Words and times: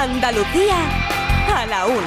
Andalucía 0.00 0.76
a 1.52 1.66
la 1.66 1.86
una. 1.86 2.06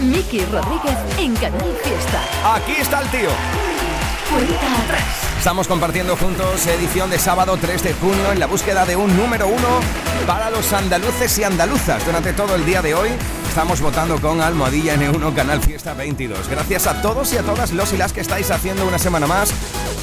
Miki 0.00 0.44
Rodríguez 0.44 0.98
en 1.18 1.34
Canal 1.36 1.74
Fiesta. 1.82 2.20
Aquí 2.54 2.72
está 2.78 3.00
el 3.00 3.08
tío. 3.08 3.71
Estamos 5.38 5.66
compartiendo 5.66 6.16
juntos 6.16 6.66
edición 6.66 7.10
de 7.10 7.18
sábado 7.18 7.58
3 7.60 7.82
de 7.82 7.94
junio 7.94 8.32
en 8.32 8.38
la 8.38 8.46
búsqueda 8.46 8.86
de 8.86 8.94
un 8.94 9.16
número 9.16 9.48
uno 9.48 9.80
para 10.26 10.50
los 10.50 10.72
andaluces 10.72 11.36
y 11.38 11.44
andaluzas. 11.44 12.06
Durante 12.06 12.32
todo 12.32 12.54
el 12.54 12.64
día 12.64 12.80
de 12.80 12.94
hoy 12.94 13.10
estamos 13.48 13.80
votando 13.80 14.20
con 14.20 14.40
Almohadilla 14.40 14.94
N1 14.94 15.34
Canal 15.34 15.60
Fiesta 15.60 15.94
22. 15.94 16.48
Gracias 16.48 16.86
a 16.86 17.02
todos 17.02 17.32
y 17.32 17.38
a 17.38 17.42
todas 17.42 17.72
los 17.72 17.92
y 17.92 17.96
las 17.96 18.12
que 18.12 18.20
estáis 18.20 18.50
haciendo 18.50 18.86
una 18.86 18.98
semana 18.98 19.26
más 19.26 19.52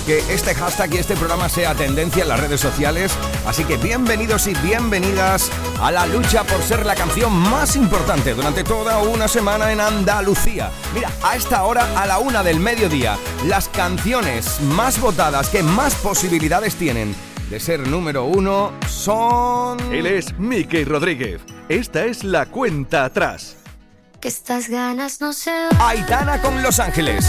que 0.10 0.34
este 0.34 0.56
hashtag 0.56 0.96
y 0.96 0.98
este 0.98 1.16
programa 1.16 1.50
sea 1.50 1.76
tendencia 1.76 2.24
en 2.24 2.30
las 2.30 2.40
redes 2.40 2.60
sociales. 2.60 3.12
Así 3.46 3.64
que 3.64 3.78
bienvenidos 3.78 4.48
y 4.48 4.56
bienvenidas 4.56 5.52
a 5.80 5.92
la 5.92 6.08
lucha 6.08 6.44
por 6.46 6.64
ser 6.64 6.84
la 6.84 6.96
canción 6.96 7.32
más 7.32 7.76
importante 7.76 8.34
durante 8.34 8.64
toda 8.64 8.98
una 9.04 9.28
semana 9.28 9.72
en 9.72 9.80
Andalucía. 9.80 10.72
Mira, 10.96 11.12
a 11.22 11.36
esta 11.36 11.62
hora, 11.62 11.86
a 11.96 12.08
la 12.08 12.18
una 12.18 12.42
del 12.42 12.60
mediodía, 12.60 13.20
las 13.46 13.70
canciones 13.70 14.60
más 14.62 15.00
votadas 15.00 15.50
que 15.50 15.62
más 15.62 15.94
posibilidades 15.94 16.74
tienen 16.74 17.14
de 17.52 17.60
ser 17.60 17.88
número 17.88 18.24
uno 18.24 18.74
son... 18.88 19.80
Él 19.94 20.08
es 20.08 20.40
Mickey 20.40 20.86
Rodríguez. 20.86 21.40
Esta 21.68 22.06
es 22.06 22.24
la 22.24 22.48
cuenta 22.48 23.06
atrás. 23.06 23.58
Que 24.20 24.30
estas 24.30 24.70
ganas 24.70 25.22
no 25.22 25.34
se 25.34 25.52
Aitana 25.80 26.42
con 26.42 26.64
Los 26.64 26.80
Ángeles. 26.80 27.28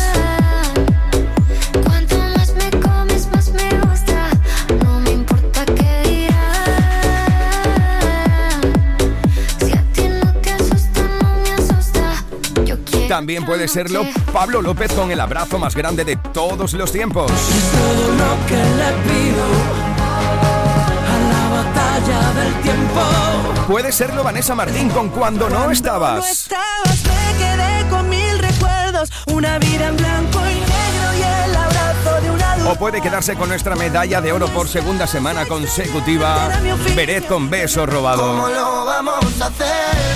También 13.11 13.45
puede 13.45 13.67
serlo 13.67 14.05
Pablo 14.33 14.63
López 14.63 14.93
con 14.93 15.11
el 15.11 15.19
abrazo 15.19 15.59
más 15.59 15.75
grande 15.75 16.05
de 16.05 16.15
todos 16.15 16.75
los 16.75 16.93
tiempos. 16.93 17.27
todo 17.29 18.09
lo 18.15 18.47
que 18.47 18.55
le 18.55 18.93
pido 19.03 19.45
a 21.09 21.19
la 21.33 21.49
batalla 21.57 22.33
del 22.41 22.55
tiempo. 22.63 23.01
Puede 23.67 23.91
serlo 23.91 24.23
Vanessa 24.23 24.55
Martín 24.55 24.91
con 24.91 25.09
Cuando 25.09 25.51
no 25.51 25.73
estabas. 25.73 26.31
estabas, 26.31 27.03
me 27.03 27.37
quedé 27.37 27.89
con 27.91 28.09
mil 28.09 28.39
recuerdos, 28.39 29.11
una 29.27 29.59
vida 29.59 29.89
en 29.89 29.97
blanco 29.97 30.39
y 30.47 30.55
negro 30.55 31.00
O 32.71 32.77
puede 32.77 33.01
quedarse 33.01 33.35
con 33.35 33.49
nuestra 33.49 33.75
medalla 33.75 34.21
de 34.21 34.31
oro 34.31 34.47
por 34.47 34.69
segunda 34.69 35.05
semana 35.09 35.45
consecutiva. 35.45 36.49
Beret 36.95 37.27
con 37.27 37.51
beso 37.51 37.85
robado. 37.85 38.49
lo 38.49 38.85
vamos 38.85 39.41
a 39.41 39.47
hacer 39.47 39.67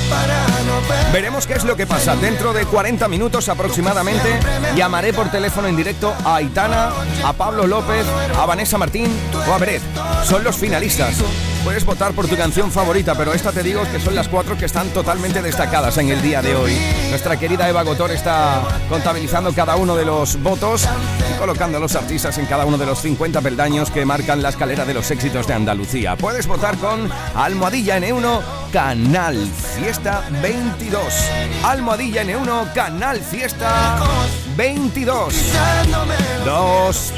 para 0.08 0.46
no 0.64 0.80
ver? 0.88 1.12
Veremos 1.12 1.48
qué 1.48 1.54
es 1.54 1.64
lo 1.64 1.74
que 1.74 1.84
pasa. 1.84 2.14
Dentro 2.14 2.52
de 2.52 2.64
40 2.64 3.08
minutos 3.08 3.48
aproximadamente 3.48 4.38
llamaré 4.76 5.12
por 5.12 5.32
teléfono 5.32 5.66
en 5.66 5.74
directo 5.74 6.14
a 6.24 6.36
Aitana, 6.36 6.90
a 7.24 7.32
Pablo 7.32 7.66
López, 7.66 8.06
a 8.38 8.46
Vanessa 8.46 8.78
Martín 8.78 9.10
o 9.48 9.52
a 9.52 9.58
Beret. 9.58 9.82
Son 10.22 10.44
los 10.44 10.54
finalistas. 10.54 11.16
Puedes 11.64 11.86
votar 11.86 12.12
por 12.12 12.28
tu 12.28 12.36
canción 12.36 12.70
favorita, 12.70 13.14
pero 13.14 13.32
esta 13.32 13.50
te 13.50 13.62
digo 13.62 13.82
que 13.90 13.98
son 13.98 14.14
las 14.14 14.28
cuatro 14.28 14.56
que 14.56 14.66
están 14.66 14.90
totalmente 14.90 15.40
destacadas 15.40 15.96
en 15.96 16.10
el 16.10 16.20
día 16.20 16.42
de 16.42 16.54
hoy. 16.54 16.76
Nuestra 17.08 17.38
querida 17.38 17.66
Eva 17.66 17.82
Gotor 17.82 18.10
está 18.10 18.60
contabilizando 18.90 19.50
cada 19.54 19.76
uno 19.76 19.96
de 19.96 20.04
los 20.04 20.40
votos 20.42 20.86
y 21.30 21.38
colocando 21.38 21.78
a 21.78 21.80
los 21.80 21.96
artistas 21.96 22.36
en 22.36 22.44
cada 22.44 22.66
uno 22.66 22.76
de 22.76 22.84
los 22.84 23.00
50 23.00 23.40
peldaños 23.40 23.90
que 23.90 24.04
marcan 24.04 24.42
la 24.42 24.50
escalera 24.50 24.84
de 24.84 24.92
los 24.92 25.10
éxitos 25.10 25.46
de 25.46 25.54
Andalucía. 25.54 26.16
Puedes 26.16 26.46
votar 26.46 26.76
con 26.76 27.10
Almohadilla 27.34 27.98
N1 27.98 28.42
Canal 28.70 29.48
Fiesta 29.74 30.22
22. 30.42 31.02
Almohadilla 31.64 32.24
N1 32.24 32.74
Canal 32.74 33.20
Fiesta 33.20 34.02
22. 34.54 35.34
Dos. 36.44 37.12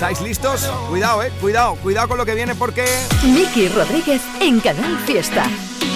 ¿Estáis 0.00 0.22
listos? 0.22 0.62
Cuidado, 0.88 1.22
eh. 1.22 1.30
Cuidado, 1.42 1.74
cuidado 1.74 2.08
con 2.08 2.16
lo 2.16 2.24
que 2.24 2.34
viene 2.34 2.54
porque 2.54 2.86
Miki 3.22 3.68
Rodríguez 3.68 4.22
en 4.40 4.58
Canal 4.58 4.98
Fiesta. 5.00 5.44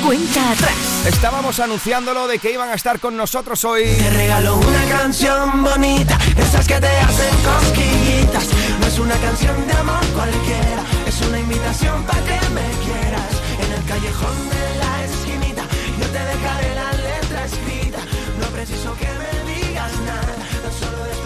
Cuenta 0.04 0.50
atrás. 0.50 1.06
estábamos 1.06 1.58
anunciándolo 1.58 2.28
de 2.28 2.38
que 2.38 2.52
iban 2.52 2.68
a 2.68 2.74
estar 2.74 3.00
con 3.00 3.16
nosotros 3.16 3.64
hoy. 3.64 3.84
Te 3.84 4.10
regalo 4.10 4.56
una 4.56 4.84
canción 4.90 5.64
bonita, 5.64 6.18
esas 6.36 6.68
que 6.68 6.78
te 6.78 6.86
hacen 6.86 7.34
cosquillitas. 7.42 8.46
No 8.78 8.86
es 8.88 8.98
una 8.98 9.16
canción 9.16 9.66
de 9.66 9.72
amor 9.72 10.04
cualquiera, 10.14 10.84
es 11.06 11.22
una 11.26 11.40
invitación 11.40 12.04
para 12.04 12.20
que 12.24 12.48
me 12.50 12.68
quieras. 12.84 13.32
En 13.58 13.72
el 13.72 13.84
callejón 13.88 14.36
de 14.50 14.78
la 14.80 15.04
esquinita, 15.04 15.64
yo 15.98 16.06
te 16.08 16.18
dejaré 16.18 16.74
la 16.74 16.92
letra 16.92 17.44
escrita. 17.46 18.00
No 18.38 18.48
preciso 18.48 18.94
que 18.98 19.06
me 19.06 19.54
digas 19.54 19.92
nada, 20.04 20.34
tan 20.62 20.72
solo 20.78 21.04
despertarme 21.04 21.23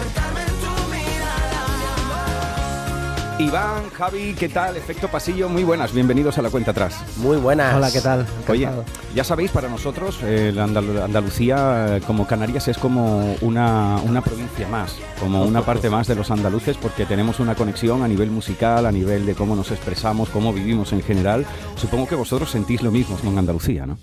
Iván, 3.39 3.89
Javi, 3.91 4.35
¿qué 4.37 4.49
tal? 4.49 4.75
Efecto 4.75 5.07
Pasillo, 5.07 5.47
muy 5.47 5.63
buenas, 5.63 5.93
bienvenidos 5.93 6.37
a 6.37 6.41
la 6.41 6.49
cuenta 6.49 6.71
atrás. 6.71 7.01
Muy 7.15 7.37
buenas. 7.37 7.73
Hola, 7.73 7.89
¿qué 7.89 8.01
tal? 8.01 8.27
Oye, 8.49 8.67
ya 9.15 9.23
sabéis, 9.23 9.49
para 9.51 9.69
nosotros 9.69 10.19
eh, 10.23 10.53
Andalucía, 10.59 12.01
como 12.05 12.27
Canarias, 12.27 12.67
es 12.67 12.77
como 12.77 13.33
una, 13.39 13.95
una 14.03 14.21
provincia 14.21 14.67
más, 14.67 14.97
como 15.21 15.43
una 15.43 15.61
parte 15.61 15.89
más 15.89 16.05
de 16.07 16.15
los 16.15 16.29
andaluces, 16.31 16.75
porque 16.75 17.05
tenemos 17.05 17.39
una 17.39 17.55
conexión 17.55 18.03
a 18.03 18.09
nivel 18.09 18.29
musical, 18.29 18.85
a 18.85 18.91
nivel 18.91 19.25
de 19.25 19.35
cómo 19.35 19.55
nos 19.55 19.71
expresamos, 19.71 20.27
cómo 20.27 20.51
vivimos 20.51 20.91
en 20.91 21.01
general. 21.01 21.45
Supongo 21.77 22.09
que 22.09 22.15
vosotros 22.15 22.51
sentís 22.51 22.81
lo 22.81 22.91
mismo 22.91 23.15
con 23.15 23.37
Andalucía, 23.37 23.85
¿no? 23.85 23.97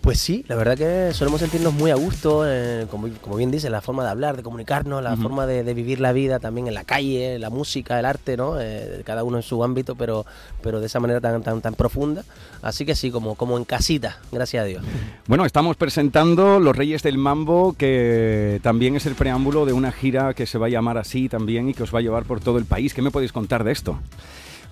Pues 0.00 0.20
sí, 0.20 0.44
la 0.48 0.56
verdad 0.56 0.76
que 0.76 1.12
solemos 1.12 1.40
sentirnos 1.40 1.74
muy 1.74 1.90
a 1.90 1.94
gusto, 1.94 2.44
eh, 2.46 2.86
como, 2.90 3.08
como 3.20 3.36
bien 3.36 3.50
dice, 3.50 3.68
la 3.68 3.80
forma 3.80 4.04
de 4.04 4.10
hablar, 4.10 4.36
de 4.36 4.42
comunicarnos, 4.42 5.02
la 5.02 5.16
forma 5.16 5.46
de, 5.46 5.64
de 5.64 5.74
vivir 5.74 6.00
la 6.00 6.12
vida 6.12 6.38
también 6.38 6.66
en 6.68 6.74
la 6.74 6.84
calle, 6.84 7.38
la 7.38 7.50
música, 7.50 7.98
el 7.98 8.06
arte, 8.06 8.36
¿no? 8.36 8.60
Eh, 8.60 9.02
cada 9.04 9.24
uno 9.24 9.38
en 9.38 9.42
su 9.42 9.62
ámbito, 9.62 9.96
pero, 9.96 10.24
pero 10.62 10.80
de 10.80 10.86
esa 10.86 11.00
manera 11.00 11.20
tan, 11.20 11.42
tan, 11.42 11.60
tan 11.60 11.74
profunda. 11.74 12.24
Así 12.62 12.86
que 12.86 12.94
sí, 12.94 13.10
como, 13.10 13.34
como 13.34 13.56
en 13.58 13.64
casita, 13.64 14.18
gracias 14.32 14.62
a 14.62 14.66
Dios. 14.66 14.84
Bueno, 15.26 15.44
estamos 15.44 15.76
presentando 15.76 16.58
Los 16.58 16.74
Reyes 16.74 17.02
del 17.02 17.18
Mambo, 17.18 17.74
que 17.76 18.60
también 18.62 18.96
es 18.96 19.04
el 19.04 19.14
preámbulo 19.14 19.66
de 19.66 19.74
una 19.74 19.92
gira 19.92 20.32
que 20.32 20.46
se 20.46 20.56
va 20.56 20.66
a 20.66 20.70
llamar 20.70 20.96
así 20.96 21.28
también 21.28 21.68
y 21.68 21.74
que 21.74 21.82
os 21.82 21.94
va 21.94 21.98
a 21.98 22.02
llevar 22.02 22.24
por 22.24 22.40
todo 22.40 22.56
el 22.56 22.64
país. 22.64 22.94
¿Qué 22.94 23.02
me 23.02 23.10
podéis 23.10 23.30
contar 23.30 23.62
de 23.62 23.72
esto? 23.72 23.98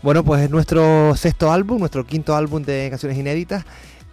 Bueno, 0.03 0.25
pues 0.25 0.43
es 0.43 0.51
nuestro 0.51 1.15
sexto 1.17 1.51
álbum, 1.51 1.79
nuestro 1.79 2.07
quinto 2.07 2.37
álbum 2.37 2.63
de 2.63 2.89
canciones 2.91 3.19
inéditas. 3.19 3.65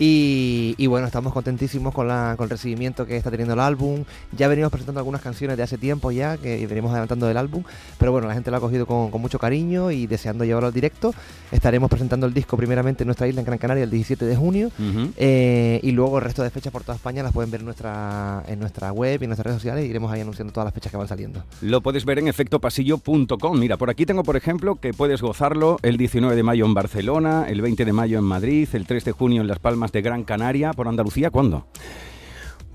Y, 0.06 0.75
y 0.78 0.88
bueno, 0.88 1.08
estamos 1.08 1.31
contentísimos 1.31 1.94
con, 1.94 2.09
la, 2.09 2.34
con 2.36 2.44
el 2.44 2.50
recibimiento 2.50 3.06
que 3.06 3.16
está 3.16 3.31
teniendo 3.31 3.53
el 3.53 3.62
álbum. 3.62 4.03
Ya 4.38 4.50
venimos 4.50 4.69
presentando 4.69 5.00
algunas 5.00 5.22
canciones 5.22 5.56
de 5.56 5.64
hace 5.64 5.78
tiempo 5.78 6.12
ya, 6.12 6.36
que 6.36 6.68
venimos 6.68 6.91
adelantando 6.91 7.25
del 7.25 7.38
álbum. 7.38 7.64
Pero 7.97 8.12
bueno, 8.12 8.28
la 8.28 8.34
gente 8.34 8.52
lo 8.52 8.58
ha 8.58 8.59
cogido 8.59 8.86
con, 8.86 9.12
con 9.12 9.22
mucho 9.22 9.40
cariño 9.40 9.91
y 9.91 10.06
deseando 10.06 10.44
llevarlo 10.44 10.68
al 10.68 10.74
directo. 10.74 11.16
Estaremos 11.53 11.90
presentando 11.90 12.25
el 12.25 12.34
disco 12.34 12.58
primeramente 12.58 13.03
en 13.03 13.08
nuestra 13.08 13.30
isla, 13.30 13.40
en 13.40 13.46
Gran 13.46 13.58
Canaria, 13.58 13.86
el 13.86 13.91
17 13.91 14.25
de 14.25 14.36
junio. 14.36 14.72
Ujú. 14.78 15.14
Eh, 15.16 15.80
y 15.81 15.91
luego 15.91 16.18
el 16.18 16.25
resto 16.25 16.44
de 16.44 16.50
fechas 16.50 16.74
por 16.74 16.84
toda 16.84 16.97
España 16.97 17.24
las 17.24 17.31
pueden 17.31 17.50
ver 17.50 17.62
en 17.62 17.66
nuestra, 17.66 18.44
en 18.50 18.59
nuestra 18.59 18.91
web 18.91 19.22
y 19.22 19.24
en 19.24 19.30
nuestras 19.30 19.46
redes 19.46 19.62
sociales. 19.62 19.85
Y 19.85 19.88
iremos 19.88 20.12
ahí 20.12 20.20
anunciando 20.20 20.52
todas 20.52 20.66
las 20.66 20.74
fechas 20.74 20.91
que 20.91 20.97
van 20.97 21.08
saliendo. 21.08 21.46
Lo 21.62 21.80
puedes 21.80 22.03
ver 22.03 22.20
en 22.20 22.28
efectopasillo.com. 22.28 23.58
Mira, 23.58 23.78
por 23.78 23.90
aquí 23.90 24.06
tengo, 24.06 24.24
por 24.24 24.35
ejemplo, 24.35 24.75
que 24.75 24.94
puedes 24.94 25.22
gozarlo 25.22 25.78
el 25.81 25.96
19 25.96 26.35
de 26.35 26.44
mayo 26.44 26.66
en 26.66 26.74
Barcelona, 26.74 27.46
el 27.47 27.62
20 27.62 27.85
de 27.85 27.94
mayo 27.94 28.20
en 28.20 28.25
Madrid, 28.25 28.68
el 28.74 28.85
3 28.85 29.06
de 29.06 29.12
junio 29.14 29.40
en 29.40 29.47
Las 29.47 29.59
Palmas 29.59 29.92
de 29.93 30.01
Gran 30.01 30.23
Canaria, 30.23 30.73
por 30.73 30.89
Andalucía. 30.89 31.29
¿Cuándo? 31.29 31.67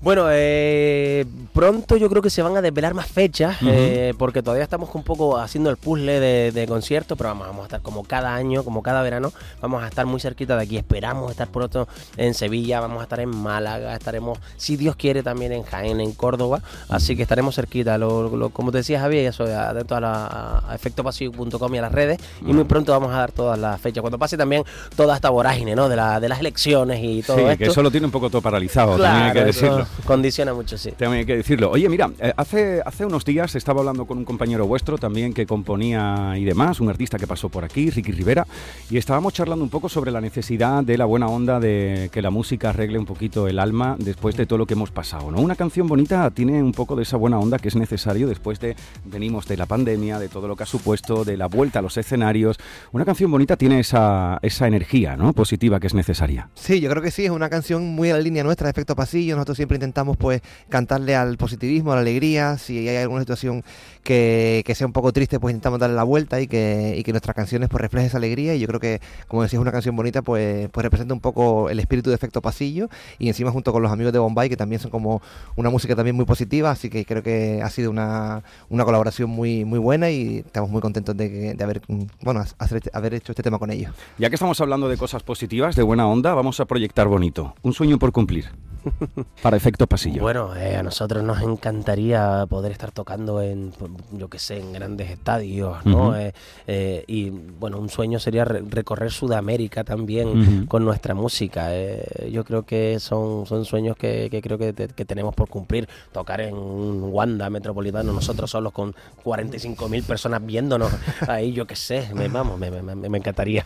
Bueno, 0.01 0.27
eh, 0.31 1.25
pronto 1.53 1.97
yo 1.97 2.09
creo 2.09 2.21
que 2.21 2.29
se 2.29 2.41
van 2.41 2.55
a 2.55 2.61
desvelar 2.61 2.93
más 2.93 3.07
fechas, 3.07 3.57
eh, 3.63 4.13
porque 4.17 4.41
todavía 4.41 4.63
estamos 4.63 4.89
un 4.95 5.03
poco 5.03 5.37
haciendo 5.37 5.69
el 5.69 5.75
puzzle 5.75 6.21
de, 6.21 6.51
de 6.53 6.67
conciertos, 6.67 7.17
pero 7.17 7.31
vamos, 7.31 7.47
vamos 7.47 7.63
a 7.63 7.65
estar 7.65 7.81
como 7.81 8.05
cada 8.05 8.33
año, 8.33 8.63
como 8.63 8.81
cada 8.81 9.01
verano, 9.01 9.33
vamos 9.61 9.83
a 9.83 9.87
estar 9.89 10.05
muy 10.05 10.21
cerquita 10.21 10.55
de 10.55 10.63
aquí. 10.63 10.77
Esperamos 10.77 11.29
estar 11.31 11.49
pronto 11.49 11.89
en 12.15 12.33
Sevilla, 12.33 12.79
vamos 12.79 13.01
a 13.01 13.03
estar 13.03 13.19
en 13.19 13.27
Málaga, 13.29 13.93
estaremos, 13.93 14.39
si 14.55 14.77
Dios 14.77 14.95
quiere, 14.95 15.21
también 15.21 15.51
en 15.51 15.63
Jaén, 15.63 15.99
en 15.99 16.13
Córdoba, 16.13 16.61
así 16.87 17.17
que 17.17 17.23
estaremos 17.23 17.55
cerquita. 17.55 17.97
Lo, 17.97 18.29
lo- 18.37 18.51
como 18.51 18.71
te 18.71 18.77
decía 18.77 19.01
Javier, 19.01 19.25
eso, 19.27 19.43
atento 19.43 19.97
a, 19.97 19.99
la, 19.99 20.63
a 20.65 20.75
efectopasillo.com 20.75 21.75
y 21.75 21.77
a 21.77 21.81
las 21.81 21.91
redes, 21.91 22.19
y 22.41 22.53
muy 22.53 22.63
pronto 22.63 22.93
vamos 22.93 23.13
a 23.13 23.17
dar 23.17 23.33
todas 23.33 23.59
las 23.59 23.81
fechas. 23.81 23.99
Cuando 24.01 24.17
pase 24.17 24.37
también 24.37 24.63
toda 24.95 25.13
esta 25.15 25.29
vorágine, 25.29 25.75
¿no? 25.75 25.89
De, 25.89 25.97
la, 25.97 26.21
de 26.21 26.29
las 26.29 26.39
elecciones 26.39 27.01
y 27.03 27.21
todo 27.21 27.35
sí, 27.35 27.43
esto. 27.43 27.57
que 27.57 27.65
eso 27.65 27.83
lo 27.83 27.91
tiene 27.91 28.05
un 28.05 28.11
poco 28.13 28.29
todo 28.29 28.41
paralizado, 28.41 28.91
también 28.97 29.23
hay 29.23 29.27
que 29.27 29.33
Claro, 29.33 29.47
decirlo. 29.47 29.79
eso- 29.81 29.88
condiciona 30.05 30.53
mucho, 30.53 30.77
sí. 30.77 30.91
También 30.91 31.19
hay 31.19 31.25
que 31.25 31.37
decirlo. 31.37 31.71
Oye, 31.71 31.87
mira, 31.89 32.09
eh, 32.19 32.33
hace, 32.35 32.81
hace 32.85 33.05
unos 33.05 33.25
días 33.25 33.55
estaba 33.55 33.79
hablando 33.79 34.05
con 34.05 34.17
un 34.17 34.25
compañero 34.25 34.67
vuestro 34.67 34.97
también 34.97 35.33
que 35.33 35.45
componía 35.45 36.33
y 36.37 36.45
demás, 36.45 36.79
un 36.79 36.89
artista 36.89 37.17
que 37.17 37.27
pasó 37.27 37.49
por 37.49 37.63
aquí, 37.63 37.89
Ricky 37.89 38.11
Rivera, 38.11 38.45
y 38.89 38.97
estábamos 38.97 39.33
charlando 39.33 39.63
un 39.63 39.69
poco 39.69 39.89
sobre 39.89 40.11
la 40.11 40.21
necesidad 40.21 40.83
de 40.83 40.97
la 40.97 41.05
buena 41.05 41.27
onda 41.27 41.59
de 41.59 42.09
que 42.11 42.21
la 42.21 42.29
música 42.29 42.69
arregle 42.69 42.99
un 42.99 43.05
poquito 43.05 43.47
el 43.47 43.59
alma 43.59 43.95
después 43.99 44.35
de 44.35 44.45
todo 44.45 44.59
lo 44.59 44.65
que 44.65 44.73
hemos 44.73 44.91
pasado, 44.91 45.31
¿no? 45.31 45.39
Una 45.41 45.55
canción 45.55 45.87
bonita 45.87 46.29
tiene 46.31 46.61
un 46.61 46.71
poco 46.71 46.95
de 46.95 47.03
esa 47.03 47.17
buena 47.17 47.39
onda 47.39 47.59
que 47.59 47.67
es 47.67 47.75
necesario 47.75 48.27
después 48.27 48.59
de 48.59 48.75
venimos 49.05 49.47
de 49.47 49.57
la 49.57 49.65
pandemia, 49.65 50.19
de 50.19 50.29
todo 50.29 50.47
lo 50.47 50.55
que 50.55 50.63
ha 50.63 50.67
supuesto, 50.67 51.23
de 51.23 51.37
la 51.37 51.47
vuelta 51.47 51.79
a 51.79 51.81
los 51.81 51.97
escenarios. 51.97 52.57
Una 52.91 53.05
canción 53.05 53.31
bonita 53.31 53.57
tiene 53.57 53.79
esa, 53.79 54.39
esa 54.41 54.67
energía, 54.67 55.15
¿no? 55.17 55.33
Positiva 55.33 55.79
que 55.79 55.87
es 55.87 55.93
necesaria. 55.93 56.49
Sí, 56.55 56.79
yo 56.79 56.89
creo 56.89 57.01
que 57.01 57.11
sí, 57.11 57.25
es 57.25 57.31
una 57.31 57.49
canción 57.49 57.87
muy 57.87 58.09
a 58.09 58.13
la 58.13 58.21
línea 58.21 58.43
nuestra 58.43 58.65
de 58.65 58.71
efecto 58.71 58.95
pasillo. 58.95 59.35
Nosotros 59.35 59.57
siempre 59.57 59.78
intentamos 59.79 60.17
pues 60.17 60.41
cantarle 60.69 61.15
al 61.15 61.37
positivismo, 61.37 61.91
a 61.91 61.95
la 61.95 62.01
alegría. 62.01 62.57
Si 62.57 62.87
hay 62.87 62.97
alguna 62.97 63.21
situación 63.21 63.63
que, 64.03 64.63
que 64.65 64.75
sea 64.75 64.87
un 64.87 64.93
poco 64.93 65.11
triste, 65.13 65.39
pues 65.39 65.53
intentamos 65.53 65.79
darle 65.79 65.95
la 65.95 66.03
vuelta 66.03 66.39
y 66.41 66.47
que, 66.47 66.95
y 66.97 67.03
que 67.03 67.11
nuestras 67.11 67.35
canciones 67.35 67.69
pues 67.69 67.81
reflejen 67.81 68.07
esa 68.07 68.17
alegría. 68.17 68.55
Y 68.55 68.59
yo 68.59 68.67
creo 68.67 68.79
que, 68.79 69.01
como 69.27 69.43
decías, 69.43 69.61
una 69.61 69.71
canción 69.71 69.95
bonita 69.95 70.21
pues, 70.21 70.69
pues 70.69 70.83
representa 70.83 71.13
un 71.13 71.19
poco 71.19 71.69
el 71.69 71.79
espíritu 71.79 72.09
de 72.09 72.15
efecto 72.15 72.41
pasillo. 72.41 72.89
Y 73.17 73.27
encima 73.27 73.51
junto 73.51 73.71
con 73.71 73.81
los 73.81 73.91
amigos 73.91 74.13
de 74.13 74.19
Bombay, 74.19 74.49
que 74.49 74.57
también 74.57 74.81
son 74.81 74.91
como 74.91 75.21
una 75.55 75.69
música 75.69 75.95
también 75.95 76.15
muy 76.15 76.25
positiva. 76.25 76.71
Así 76.71 76.89
que 76.89 77.05
creo 77.05 77.23
que 77.23 77.61
ha 77.63 77.69
sido 77.69 77.89
una, 77.91 78.43
una 78.69 78.85
colaboración 78.85 79.29
muy, 79.29 79.65
muy 79.65 79.79
buena 79.79 80.09
y 80.09 80.39
estamos 80.45 80.69
muy 80.69 80.81
contentos 80.81 81.15
de, 81.15 81.53
de 81.55 81.63
haber, 81.63 81.81
bueno, 82.21 82.43
hacer 82.57 82.77
este- 82.77 82.89
haber 82.93 83.13
hecho 83.13 83.31
este 83.31 83.43
tema 83.43 83.59
con 83.59 83.71
ellos. 83.71 83.93
Ya 84.17 84.29
que 84.29 84.35
estamos 84.35 84.59
hablando 84.61 84.89
de 84.89 84.97
cosas 84.97 85.23
positivas, 85.23 85.75
de 85.75 85.83
buena 85.83 86.07
onda, 86.07 86.33
vamos 86.33 86.59
a 86.59 86.65
proyectar 86.65 87.07
bonito. 87.07 87.53
Un 87.61 87.73
sueño 87.73 87.97
por 87.99 88.11
cumplir. 88.11 88.45
Para 89.43 89.57
efecto 89.57 89.87
pasillo. 89.87 90.21
Bueno, 90.21 90.55
eh, 90.55 90.75
a 90.75 90.83
nosotros 90.83 91.23
nos 91.23 91.41
encantaría 91.41 92.45
poder 92.47 92.71
estar 92.71 92.91
tocando 92.91 93.41
en, 93.41 93.73
yo 94.13 94.27
que 94.29 94.39
sé, 94.39 94.59
en 94.59 94.73
grandes 94.73 95.09
estadios, 95.11 95.85
¿no? 95.85 96.15
Eh, 96.17 96.33
eh, 96.67 97.03
y 97.07 97.29
bueno, 97.29 97.79
un 97.79 97.89
sueño 97.89 98.19
sería 98.19 98.45
re- 98.45 98.61
recorrer 98.67 99.11
Sudamérica 99.11 99.83
también 99.83 100.65
con 100.67 100.83
nuestra 100.85 101.13
música. 101.13 101.75
eh. 101.75 102.29
yo 102.31 102.43
creo 102.43 102.63
que 102.63 102.99
son, 102.99 103.45
son 103.45 103.65
sueños 103.65 103.95
que, 103.97 104.27
que 104.29 104.41
creo 104.41 104.57
que, 104.57 104.73
te- 104.73 104.87
que 104.89 105.05
tenemos 105.05 105.33
por 105.35 105.49
cumplir. 105.49 105.87
Tocar 106.11 106.41
en 106.41 106.55
un 106.55 107.09
Wanda 107.11 107.49
Metropolitano, 107.49 108.11
nosotros 108.13 108.49
solos 108.51 108.73
con 108.73 108.93
45.000 109.23 110.03
personas 110.03 110.45
viéndonos 110.45 110.91
ahí, 111.27 111.53
yo 111.53 111.65
que 111.67 111.75
sé, 111.75 112.09
me, 112.13 112.27
vamos, 112.27 112.59
me, 112.59 112.69
me- 112.71 112.81
me- 112.95 113.09
me 113.09 113.17
encantaría. 113.17 113.65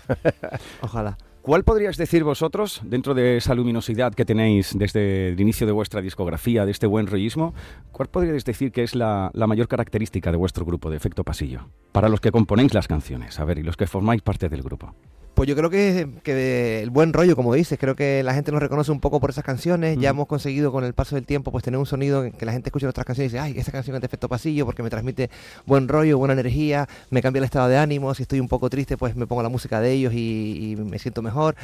Ojalá. 0.82 1.18
¿Cuál 1.44 1.66
podríais 1.66 1.98
decir 1.98 2.24
vosotros, 2.24 2.80
dentro 2.86 3.14
de 3.14 3.36
esa 3.36 3.54
luminosidad 3.54 4.14
que 4.14 4.24
tenéis 4.24 4.78
desde 4.78 5.28
el 5.28 5.42
inicio 5.42 5.68
de 5.68 5.74
vuestra 5.74 6.02
discografía, 6.02 6.66
de 6.66 6.72
este 6.72 6.88
buen 6.88 7.06
rollismo, 7.06 7.54
cuál 7.92 8.08
podríais 8.08 8.46
decir 8.46 8.72
que 8.72 8.82
es 8.82 8.96
la, 8.96 9.30
la 9.34 9.46
mayor 9.46 9.68
característica 9.68 10.32
de 10.32 10.38
vuestro 10.38 10.64
grupo 10.64 10.90
de 10.90 10.96
efecto 10.96 11.26
pasillo? 11.26 11.68
Para 11.92 12.08
los 12.08 12.22
que 12.22 12.32
componéis 12.32 12.74
las 12.74 12.88
canciones, 12.88 13.42
a 13.42 13.44
ver, 13.44 13.58
y 13.58 13.64
los 13.64 13.76
que 13.76 13.88
formáis 13.88 14.22
parte 14.22 14.48
del 14.48 14.64
grupo. 14.64 14.96
Pues 15.34 15.50
yo 15.50 15.56
creo 15.56 15.70
que, 15.70 16.08
que 16.22 16.82
el 16.82 16.92
buen 16.92 17.12
rollo, 17.12 17.36
como 17.36 17.54
dices, 17.54 17.80
creo 17.80 17.96
que 17.96 18.22
la 18.22 18.34
gente 18.34 18.52
nos 18.52 18.62
reconoce 18.62 18.92
un 18.92 19.00
poco 19.00 19.20
por 19.20 19.32
esas 19.32 19.44
canciones. 19.44 19.98
Ya 20.00 20.10
hemos 20.10 20.28
conseguido 20.28 20.72
con 20.72 20.84
el 20.84 20.94
paso 20.94 21.16
del 21.16 21.26
tiempo 21.26 21.52
pues 21.52 21.64
tener 21.64 21.80
un 21.80 21.88
sonido 21.88 22.24
en 22.24 22.34
que 22.34 22.46
la 22.46 22.52
gente 22.52 22.70
escucha 22.70 22.86
nuestras 22.86 23.06
canciones 23.06 23.34
y 23.34 23.36
dice, 23.36 23.44
ay, 23.44 23.58
esa 23.58 23.72
canción 23.72 23.96
es 23.96 24.02
de 24.02 24.06
efecto 24.06 24.30
pasillo 24.30 24.66
porque 24.66 24.84
me 24.84 24.90
transmite 24.92 25.30
buen 25.66 25.88
rollo, 25.88 26.20
buena 26.20 26.34
energía, 26.34 26.88
me 27.10 27.22
cambia 27.22 27.40
el 27.40 27.46
estado 27.46 27.68
de 27.68 27.78
ánimo. 27.78 28.14
Si 28.14 28.24
estoy 28.24 28.40
un 28.40 28.48
poco 28.48 28.70
triste, 28.70 28.96
pues 28.96 29.16
me 29.16 29.26
pongo 29.26 29.42
la 29.42 29.50
música 29.50 29.82
de 29.82 29.92
ellos 29.92 30.14
y, 30.14 30.74
y 30.74 30.76
me 30.76 31.00
siento 31.00 31.22
mejor. 31.22 31.56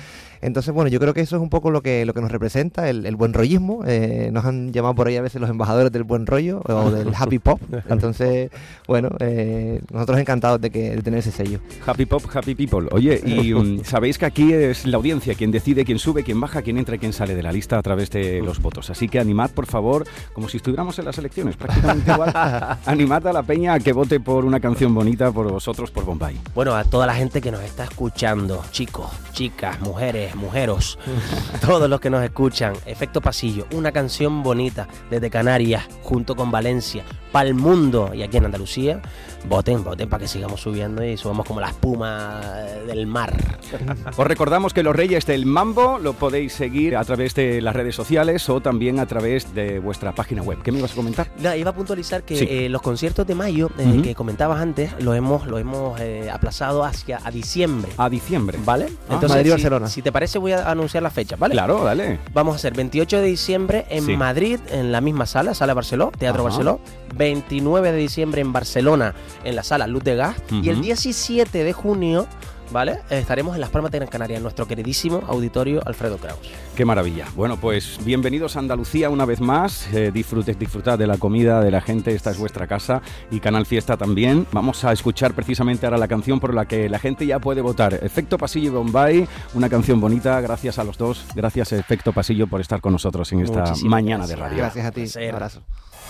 Entonces, 0.42 0.74
bueno, 0.74 0.90
yo 0.90 1.00
creo 1.00 1.14
que 1.14 1.22
eso 1.22 1.36
es 1.36 1.42
un 1.42 1.50
poco 1.50 1.70
lo 1.70 1.82
que, 1.82 2.06
lo 2.06 2.14
que 2.14 2.22
nos 2.22 2.32
representa, 2.32 2.90
el, 2.90 3.06
el 3.06 3.16
buen 3.16 3.34
rollismo. 3.34 3.84
Eh, 3.86 4.30
nos 4.34 4.46
han 4.46 4.74
llamado 4.74 4.96
por 4.96 5.08
ahí 5.08 5.18
a 5.18 5.22
veces 5.22 5.40
los 5.40 5.50
embajadores 5.50 5.92
del 5.92 6.04
buen 6.04 6.26
rollo 6.26 6.62
o 6.68 6.90
del 6.92 7.14
happy 7.16 7.38
pop. 7.38 7.62
Entonces, 7.88 8.50
bueno, 8.88 9.10
eh, 9.20 9.82
nosotros 9.92 10.20
encantados 10.20 10.60
de, 10.60 10.72
que, 10.72 10.96
de 10.96 11.02
tener 11.04 11.20
ese 11.20 11.32
sello. 11.32 11.60
Happy 11.86 12.06
Pop, 12.06 12.24
Happy 12.34 12.56
People. 12.56 12.88
Oye, 12.92 13.22
y 13.24 13.54
sabéis 13.84 14.18
que 14.18 14.26
aquí 14.26 14.54
es 14.54 14.86
la 14.86 14.98
audiencia 14.98 15.36
quien 15.36 15.52
decide 15.52 15.86
quién 15.86 16.00
sube, 16.00 16.24
quién 16.24 16.40
baja, 16.40 16.62
quién 16.62 16.78
entra 16.78 16.96
y 16.96 17.00
quién 17.00 17.14
sale 17.14 17.36
de 17.36 17.44
la 17.44 17.52
lista 17.52 17.78
a 17.78 17.82
través 17.82 18.10
de 18.10 18.42
los 18.42 18.60
votos. 18.62 18.90
Así 18.90 19.08
que 19.08 19.20
animad, 19.20 19.52
por 19.52 19.66
favor, 19.66 20.06
como 20.34 20.50
si 20.50 20.58
estuviéramos 20.58 20.98
en 21.00 21.06
las 21.06 21.18
elecciones, 21.18 21.56
prácticamente 21.56 22.12
igual. 22.12 22.32
animad 22.86 23.26
a 23.28 23.34
la 23.34 23.44
peña 23.44 23.74
a 23.74 23.80
que 23.80 23.94
vote 23.94 24.20
por 24.20 24.46
una 24.46 24.60
canción 24.60 24.94
bonita 24.94 25.32
por 25.32 25.52
vosotros, 25.52 25.92
por 25.92 26.06
Bombay. 26.06 26.40
Bueno, 26.54 26.76
a 26.76 26.84
toda 26.84 27.06
la 27.06 27.16
gente 27.16 27.42
que 27.42 27.52
nos 27.52 27.62
está 27.62 27.84
escuchando, 27.84 28.64
chicos, 28.72 29.10
chicas, 29.34 29.80
mujeres, 29.82 30.36
mujeros, 30.36 31.00
todos 31.62 31.90
los 31.90 32.00
que 32.00 32.10
nos 32.10 32.24
escuchan, 32.24 32.74
Efecto 32.86 33.22
Pasillo, 33.22 33.66
una 33.74 33.92
canción 33.92 34.44
bonita 34.44 34.88
desde 35.10 35.30
Canarias, 35.30 35.86
junto 36.02 36.36
con 36.36 36.52
Valencia, 36.52 37.04
para 37.32 37.48
el 37.48 37.56
mundo 37.56 38.12
y 38.14 38.24
aquí 38.24 38.38
en 38.38 38.46
Andalucía, 38.46 39.02
voten, 39.48 39.84
voten 39.84 40.10
para 40.10 40.22
que 40.22 40.28
sigamos 40.28 40.62
subiendo 40.62 41.04
y 41.04 41.18
subamos 41.18 41.46
como 41.46 41.60
la 41.60 41.70
espuma 41.70 42.42
eh, 42.44 42.84
del 42.88 43.08
mar. 43.08 43.49
Os 44.18 44.28
recordamos 44.28 44.74
que 44.74 44.84
los 44.84 44.96
Reyes 44.96 45.26
del 45.26 45.46
Mambo 45.46 46.00
lo 46.00 46.14
podéis 46.14 46.54
seguir 46.54 46.96
a 46.98 47.04
través 47.04 47.36
de 47.36 47.62
las 47.62 47.76
redes 47.76 47.96
sociales 47.96 48.48
o 48.50 48.62
también 48.62 49.00
a 49.00 49.06
través 49.06 49.54
de 49.54 49.80
vuestra 49.80 50.14
página 50.14 50.42
web. 50.42 50.60
¿Qué 50.64 50.72
me 50.72 50.80
ibas 50.80 50.92
a 50.94 50.96
comentar? 50.96 51.32
No, 51.42 51.54
iba 51.56 51.72
a 51.72 51.76
puntualizar 51.76 52.24
que 52.24 52.36
Sí. 52.38 52.48
eh, 52.50 52.70
los 52.70 52.82
conciertos 52.82 53.26
de 53.28 53.36
mayo 53.36 53.70
eh, 53.78 53.86
Ujú. 53.88 54.02
que 54.02 54.16
comentabas 54.16 54.60
antes 54.62 54.92
los 55.00 55.16
hemos, 55.16 55.48
lo 55.48 55.58
hemos 55.58 56.00
eh, 56.00 56.30
aplazado 56.32 56.84
hacia 56.84 57.20
a 57.24 57.32
diciembre. 57.32 57.92
A 57.98 58.10
diciembre. 58.10 58.58
¿Vale? 58.66 58.88
Ah, 59.10 59.20
Madrid 59.22 59.42
y 59.42 59.44
si, 59.46 59.50
Barcelona. 59.52 59.88
si 59.88 60.02
te 60.02 60.12
parece, 60.12 60.40
voy 60.40 60.52
a 60.54 60.70
anunciar 60.70 61.04
la 61.04 61.10
fecha, 61.10 61.36
¿vale? 61.36 61.54
Claro, 61.54 61.84
dale. 61.84 62.20
Vamos 62.34 62.54
a 62.54 62.56
hacer 62.58 62.74
28 62.74 63.18
de 63.18 63.24
diciembre 63.24 63.86
en 63.90 64.06
Sí. 64.06 64.16
Madrid, 64.18 64.60
en 64.72 64.92
la 64.92 65.02
misma 65.02 65.26
sala, 65.26 65.54
Sala 65.54 65.74
Barceló, 65.74 66.12
Teatro 66.18 66.42
Ajá. 66.42 66.50
Barceló. 66.50 66.80
29 67.16 67.92
de 67.92 67.98
diciembre 67.98 68.42
en 68.42 68.54
Barcelona, 68.54 69.14
en 69.44 69.56
la 69.56 69.64
sala 69.64 69.88
Luz 69.88 70.04
de 70.04 70.16
Gas. 70.16 70.36
Y 70.52 70.70
el 70.70 70.76
Ujú. 70.78 70.84
17 70.86 71.64
de 71.64 71.74
junio, 71.74 72.28
¿vale? 72.72 73.00
Estaremos 73.10 73.56
en 73.56 73.62
Las 73.62 73.70
Palmas 73.70 73.92
de 73.92 74.00
Gran 74.00 74.10
Canaria, 74.10 74.38
en 74.38 74.44
nuestro 74.44 74.68
queridísimo 74.68 75.24
auditorio 75.28 75.82
Alfredo 75.86 76.18
Kraus. 76.18 76.40
Qué 76.76 76.86
maravilla. 76.86 77.26
Bueno, 77.36 77.58
pues 77.58 78.00
bienvenidos 78.04 78.56
a 78.56 78.60
Andalucía 78.60 79.10
una 79.10 79.26
vez 79.26 79.42
más. 79.42 79.92
Eh, 79.94 80.12
disfrutes, 80.14 80.58
disfrutad 80.58 80.98
de 80.98 81.08
la 81.08 81.18
comida, 81.18 81.62
de 81.62 81.72
la 81.72 81.82
gente. 81.82 82.14
Esta 82.14 82.32
es 82.32 82.38
vuestra 82.38 82.68
casa 82.68 83.02
y 83.32 83.40
Canal 83.40 83.66
Fiesta 83.66 83.98
también. 83.98 84.48
Vamos 84.52 84.84
a 84.84 84.92
escuchar 84.92 85.34
precisamente 85.34 85.86
ahora 85.86 85.98
la 85.98 86.08
canción 86.08 86.40
por 86.40 86.54
la 86.54 86.66
que 86.66 86.90
la 86.90 87.00
gente 87.00 87.26
ya 87.26 87.40
puede 87.40 87.62
votar. 87.62 87.94
Efecto 87.94 88.38
Pasillo 88.38 88.68
y 88.68 88.74
Bombay, 88.74 89.28
una 89.54 89.70
canción 89.70 90.00
bonita. 90.00 90.40
Gracias 90.42 90.80
a 90.80 90.84
los 90.84 90.98
dos. 90.98 91.26
Gracias, 91.36 91.72
Efecto 91.74 92.14
Pasillo, 92.14 92.48
por 92.48 92.62
estar 92.62 92.82
con 92.82 92.94
nosotros 92.94 93.32
en 93.34 93.42
esta 93.42 93.62
Muchísimas 93.62 93.92
mañana 93.92 94.28
de 94.28 94.36
radio. 94.36 94.58
Gracias 94.58 94.86
a 94.86 94.92
ti. 94.92 95.06
Un 95.28 95.36
abrazo. 95.36 95.62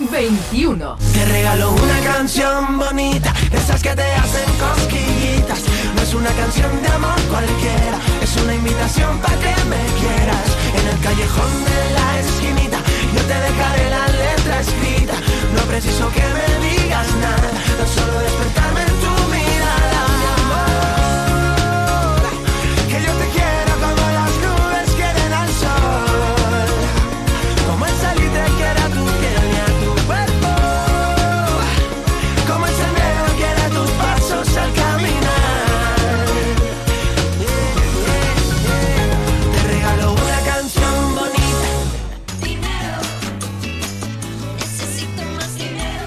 21. 0.08 0.96
Te 1.12 1.24
regalo 1.26 1.72
una 1.72 2.00
canción 2.00 2.78
bonita, 2.78 3.34
esas 3.52 3.82
que 3.82 3.94
te 3.94 4.02
hacen 4.02 4.48
cosquillitas. 4.58 5.60
No 5.94 6.02
es 6.02 6.14
una 6.14 6.30
canción 6.30 6.70
de 6.82 6.88
amor 6.88 7.20
cualquiera, 7.28 7.98
es 8.22 8.36
una 8.42 8.54
invitación 8.54 9.18
para 9.18 9.34
que 9.36 9.54
me 9.68 9.82
quieras. 10.00 10.46
En 10.74 10.88
el 10.88 10.98
callejón 11.00 11.52
de 11.64 11.80
la 11.96 12.20
esquinita, 12.20 12.78
yo 13.14 13.22
te 13.22 13.34
dejaré 13.34 13.90
la 13.90 14.06
letra 14.08 14.60
escrita. 14.60 15.14
No 15.54 15.62
preciso 15.64 16.08
que 16.12 16.22
me 16.22 16.68
digas 16.68 17.06
nada, 17.20 17.50
tan 17.76 17.88
solo 17.88 18.20
despertarme 18.20 18.89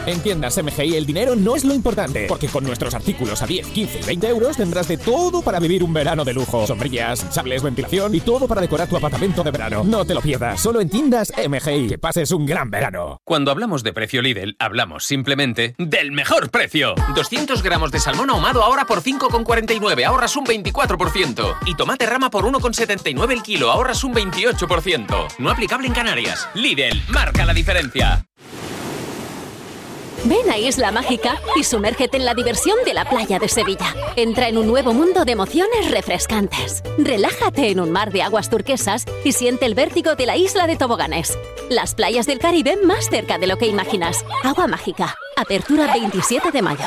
En 0.06 0.20
tiendas 0.20 0.62
MGI 0.62 0.98
el 0.98 1.06
dinero 1.06 1.34
no 1.34 1.56
es 1.56 1.64
lo 1.64 1.74
importante, 1.74 2.26
porque 2.28 2.50
con 2.50 2.66
nuestros 2.66 2.94
artículos 2.94 3.42
a 3.42 3.48
10, 3.48 3.68
15 3.68 4.00
y 4.02 4.04
20 4.04 4.28
euros 4.28 4.58
tendrás 4.58 4.90
de 4.90 4.98
todo 4.98 5.42
para 5.42 5.60
vivir 5.60 5.82
un 5.82 5.94
verano 5.94 6.26
de 6.26 6.34
lujo. 6.34 6.68
Sombrillas, 6.68 7.26
sables, 7.30 7.64
ventilación 7.64 8.14
y 8.14 8.20
todo 8.20 8.46
para 8.46 8.60
decorar 8.60 8.90
tu 8.90 8.98
apartamento 8.98 9.44
de 9.44 9.52
verano. 9.52 9.84
No 9.86 10.04
te 10.04 10.14
lo 10.14 10.22
pierdas, 10.22 10.60
solo 10.60 10.82
en 10.82 10.90
tiendas 10.90 11.32
MGI. 11.38 11.88
Que 11.88 11.98
pases 11.98 12.32
un 12.32 12.46
gran 12.46 12.70
verano. 12.70 13.22
Cuando 13.24 13.50
hablamos 13.52 13.82
de 13.84 13.94
precio 13.94 14.22
Lidl, 14.22 14.58
hablamos 14.60 15.06
simplemente 15.06 15.74
del 15.78 16.12
mejor 16.12 16.52
precio. 16.52 16.96
200 17.16 17.64
gramos 17.64 17.92
de 17.92 18.00
salmón 18.00 18.30
ahumado 18.30 18.62
ahora 18.62 18.84
por 18.84 19.02
5,49, 19.02 20.04
ahorras 20.06 20.36
un 20.36 20.46
24%. 20.46 21.56
Y 21.66 21.76
tomate 21.76 22.06
rama 22.06 22.30
por 22.30 22.44
1,79 22.44 23.32
el 23.32 23.42
kilo, 23.42 23.72
ahorras 23.72 24.04
un 24.04 24.14
28%. 24.14 25.28
No 25.40 25.50
aplicable 25.50 25.88
en 25.88 25.94
Canarias. 25.94 26.50
Lidl, 26.56 27.02
marca 27.08 27.46
la 27.46 27.54
diferencia. 27.54 28.26
Ven 30.26 30.50
a 30.50 30.58
Isla 30.58 30.90
Mágica 30.92 31.38
y 31.58 31.66
sumérgete 31.66 32.16
en 32.16 32.24
la 32.24 32.34
diversión 32.34 32.78
de 32.86 32.94
la 32.94 33.04
playa 33.04 33.40
de 33.40 33.50
Sevilla. 33.50 33.94
Entra 34.16 34.48
en 34.48 34.58
un 34.58 34.68
nuevo 34.68 34.94
mundo 34.94 35.26
de 35.26 35.34
emociones 35.34 35.92
refrescantes. 35.92 36.82
Relájate 36.98 37.72
en 37.72 37.82
un 37.82 37.92
mar 37.92 38.14
de 38.14 38.22
aguas 38.22 38.50
turquesas 38.50 39.06
y 39.26 39.34
siente 39.34 39.66
el 39.66 39.76
vértigo 39.76 40.16
de 40.16 40.26
la 40.26 40.38
isla 40.38 40.66
de 40.66 40.78
Toboganes. 40.78 41.38
Las 41.70 41.94
playas 41.94 42.26
del 42.26 42.40
Caribe 42.40 42.78
más 42.78 43.10
cerca 43.10 43.38
de 43.38 43.48
lo 43.48 43.58
que 43.58 43.68
imaginas. 43.68 44.24
Agua 44.44 44.68
Mágica. 44.68 45.14
Apertura 45.36 45.92
27 45.92 46.52
de 46.52 46.62
mayo. 46.62 46.86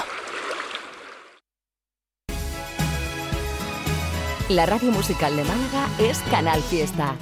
La 4.48 4.64
radio 4.64 4.92
musical 4.92 5.36
de 5.36 5.44
Málaga 5.44 5.88
es 5.98 6.20
Canal 6.30 6.62
Fiesta. 6.62 7.16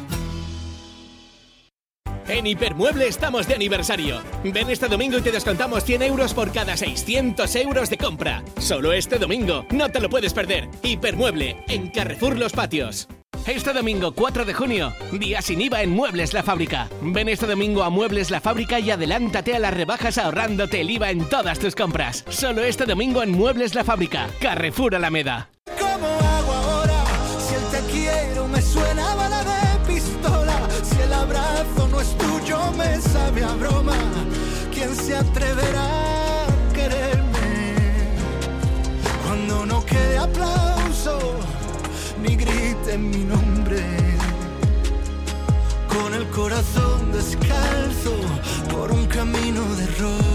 En 2.28 2.46
Hipermueble 2.46 3.06
estamos 3.06 3.46
de 3.46 3.54
aniversario. 3.54 4.22
Ven 4.44 4.70
este 4.70 4.88
domingo 4.88 5.18
y 5.18 5.20
te 5.20 5.30
descontamos 5.30 5.84
100 5.84 6.02
euros 6.02 6.32
por 6.32 6.52
cada 6.52 6.76
600 6.76 7.54
euros 7.56 7.90
de 7.90 7.98
compra. 7.98 8.42
Solo 8.58 8.92
este 8.92 9.18
domingo. 9.18 9.66
No 9.70 9.90
te 9.90 10.00
lo 10.00 10.08
puedes 10.08 10.32
perder. 10.32 10.68
Hipermueble, 10.82 11.64
en 11.68 11.88
Carrefour 11.90 12.38
Los 12.38 12.52
Patios. 12.52 13.08
Este 13.46 13.74
domingo 13.74 14.12
4 14.12 14.46
de 14.46 14.54
junio, 14.54 14.94
día 15.12 15.42
sin 15.42 15.60
IVA 15.60 15.82
en 15.82 15.90
Muebles 15.90 16.32
La 16.32 16.42
Fábrica. 16.42 16.88
Ven 17.02 17.28
este 17.28 17.46
domingo 17.46 17.82
a 17.82 17.90
Muebles 17.90 18.30
La 18.30 18.40
Fábrica 18.40 18.80
y 18.80 18.90
adelántate 18.90 19.54
a 19.54 19.58
las 19.58 19.74
rebajas 19.74 20.16
ahorrándote 20.16 20.80
el 20.80 20.90
IVA 20.90 21.10
en 21.10 21.28
todas 21.28 21.58
tus 21.58 21.74
compras. 21.74 22.24
Solo 22.30 22.64
este 22.64 22.86
domingo 22.86 23.22
en 23.22 23.32
Muebles 23.32 23.74
La 23.74 23.84
Fábrica. 23.84 24.30
Carrefour 24.40 24.94
Alameda. 24.94 25.50
¿Cómo 25.78 26.33
me 32.76 33.00
sabe 33.00 33.44
a 33.44 33.54
broma. 33.54 33.96
¿Quién 34.72 34.94
se 34.94 35.16
atreverá 35.16 36.44
a 36.44 36.72
quererme? 36.72 37.74
Cuando 39.24 39.66
no 39.66 39.84
quede 39.84 40.18
aplauso, 40.18 41.18
ni 42.22 42.36
griten 42.36 43.10
mi 43.10 43.24
nombre. 43.24 43.82
Con 45.88 46.14
el 46.14 46.26
corazón 46.28 47.12
descalzo 47.12 48.16
por 48.70 48.90
un 48.92 49.06
camino 49.06 49.62
de 49.76 49.84
errores. 49.84 50.33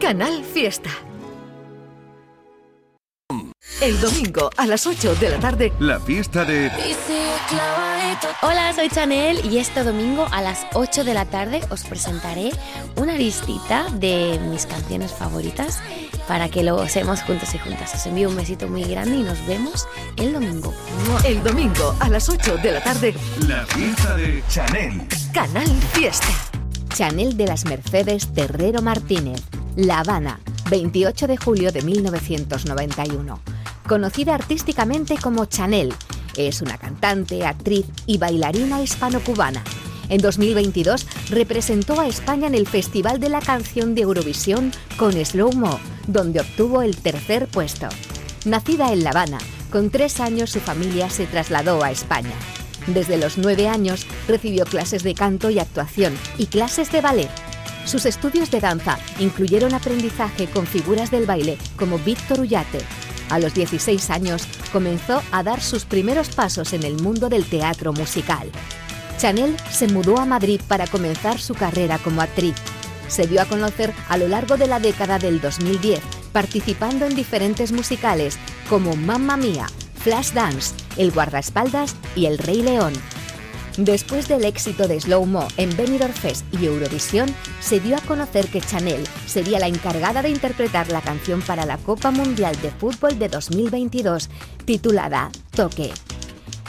Canal 0.00 0.44
Fiesta. 0.44 0.90
El 3.80 3.98
domingo 4.00 4.50
a 4.56 4.66
las 4.66 4.86
8 4.86 5.14
de 5.16 5.30
la 5.30 5.38
tarde. 5.38 5.72
La 5.78 5.98
fiesta 5.98 6.44
de... 6.44 6.70
Hola, 8.42 8.72
soy 8.74 8.88
Chanel 8.88 9.40
y 9.44 9.58
este 9.58 9.84
domingo 9.84 10.26
a 10.30 10.42
las 10.42 10.66
8 10.74 11.04
de 11.04 11.14
la 11.14 11.24
tarde 11.24 11.60
os 11.70 11.84
presentaré 11.84 12.50
una 12.96 13.14
listita 13.14 13.86
de 13.92 14.38
mis 14.50 14.66
canciones 14.66 15.12
favoritas 15.12 15.80
para 16.28 16.48
que 16.48 16.62
lo 16.62 16.80
hacemos 16.80 17.22
juntos 17.22 17.54
y 17.54 17.58
juntas. 17.58 17.94
Os 17.94 18.06
envío 18.06 18.28
un 18.28 18.36
besito 18.36 18.68
muy 18.68 18.84
grande 18.84 19.16
y 19.16 19.22
nos 19.22 19.46
vemos 19.46 19.88
el 20.16 20.32
domingo. 20.32 20.74
El 21.24 21.42
domingo 21.42 21.96
a 22.00 22.08
las 22.10 22.28
8 22.28 22.58
de 22.58 22.72
la 22.72 22.82
tarde. 22.82 23.14
La 23.48 23.64
fiesta 23.66 24.16
de 24.16 24.42
Chanel. 24.48 25.02
Canal 25.32 25.68
Fiesta. 25.92 26.28
Chanel 26.94 27.36
de 27.36 27.46
las 27.46 27.66
Mercedes 27.66 28.32
Terrero 28.32 28.80
Martínez, 28.80 29.42
La 29.76 30.00
Habana, 30.00 30.40
28 30.70 31.26
de 31.26 31.36
julio 31.36 31.70
de 31.70 31.82
1991. 31.82 33.40
Conocida 33.86 34.34
artísticamente 34.34 35.16
como 35.18 35.44
Chanel, 35.44 35.92
es 36.34 36.62
una 36.62 36.78
cantante, 36.78 37.44
actriz 37.44 37.84
y 38.06 38.16
bailarina 38.16 38.82
hispano-cubana. 38.82 39.62
En 40.08 40.22
2022 40.22 41.06
representó 41.28 42.00
a 42.00 42.06
España 42.06 42.46
en 42.46 42.54
el 42.54 42.66
Festival 42.66 43.20
de 43.20 43.28
la 43.28 43.42
Canción 43.42 43.94
de 43.94 44.02
Eurovisión 44.02 44.72
con 44.96 45.12
Slow 45.12 45.52
Mo, 45.52 45.78
donde 46.06 46.40
obtuvo 46.40 46.80
el 46.80 46.96
tercer 46.96 47.46
puesto. 47.46 47.88
Nacida 48.46 48.94
en 48.94 49.04
La 49.04 49.10
Habana, 49.10 49.38
con 49.70 49.90
tres 49.90 50.20
años 50.20 50.48
su 50.48 50.60
familia 50.60 51.10
se 51.10 51.26
trasladó 51.26 51.84
a 51.84 51.90
España. 51.90 52.32
Desde 52.86 53.18
los 53.18 53.36
nueve 53.36 53.68
años 53.68 54.06
recibió 54.26 54.64
clases 54.64 55.02
de 55.02 55.14
canto 55.14 55.50
y 55.50 55.58
actuación 55.58 56.16
y 56.38 56.46
clases 56.46 56.90
de 56.92 57.02
ballet. 57.02 57.45
Sus 57.86 58.04
estudios 58.04 58.50
de 58.50 58.60
danza 58.60 58.98
incluyeron 59.20 59.72
aprendizaje 59.72 60.48
con 60.48 60.66
figuras 60.66 61.12
del 61.12 61.24
baile 61.24 61.56
como 61.76 61.98
Víctor 62.00 62.40
Ullate. 62.40 62.80
A 63.30 63.38
los 63.38 63.54
16 63.54 64.10
años 64.10 64.42
comenzó 64.72 65.22
a 65.30 65.44
dar 65.44 65.62
sus 65.62 65.84
primeros 65.84 66.28
pasos 66.30 66.72
en 66.72 66.82
el 66.82 67.00
mundo 67.00 67.28
del 67.28 67.44
teatro 67.44 67.92
musical. 67.92 68.50
Chanel 69.18 69.56
se 69.70 69.86
mudó 69.86 70.18
a 70.18 70.26
Madrid 70.26 70.60
para 70.66 70.88
comenzar 70.88 71.38
su 71.38 71.54
carrera 71.54 71.98
como 71.98 72.22
actriz. 72.22 72.56
Se 73.06 73.28
dio 73.28 73.40
a 73.40 73.46
conocer 73.46 73.92
a 74.08 74.18
lo 74.18 74.26
largo 74.26 74.56
de 74.56 74.66
la 74.66 74.80
década 74.80 75.20
del 75.20 75.40
2010, 75.40 76.00
participando 76.32 77.06
en 77.06 77.14
diferentes 77.14 77.70
musicales 77.70 78.36
como 78.68 78.96
Mamma 78.96 79.36
Mía, 79.36 79.66
Flashdance, 80.00 80.74
El 80.96 81.12
guardaespaldas 81.12 81.94
y 82.16 82.26
El 82.26 82.38
Rey 82.38 82.62
León. 82.62 82.94
Después 83.76 84.26
del 84.26 84.44
éxito 84.44 84.88
de 84.88 84.98
Slow 84.98 85.26
Mo 85.26 85.46
en 85.58 85.76
Benidorm 85.76 86.12
Fest 86.12 86.46
y 86.54 86.64
Eurovisión, 86.64 87.34
se 87.60 87.78
dio 87.78 87.96
a 87.96 88.00
conocer 88.00 88.48
que 88.48 88.62
Chanel 88.62 89.04
sería 89.26 89.58
la 89.58 89.68
encargada 89.68 90.22
de 90.22 90.30
interpretar 90.30 90.90
la 90.90 91.02
canción 91.02 91.42
para 91.42 91.66
la 91.66 91.76
Copa 91.76 92.10
Mundial 92.10 92.58
de 92.62 92.70
Fútbol 92.70 93.18
de 93.18 93.28
2022, 93.28 94.30
titulada 94.64 95.30
Toque. 95.54 95.92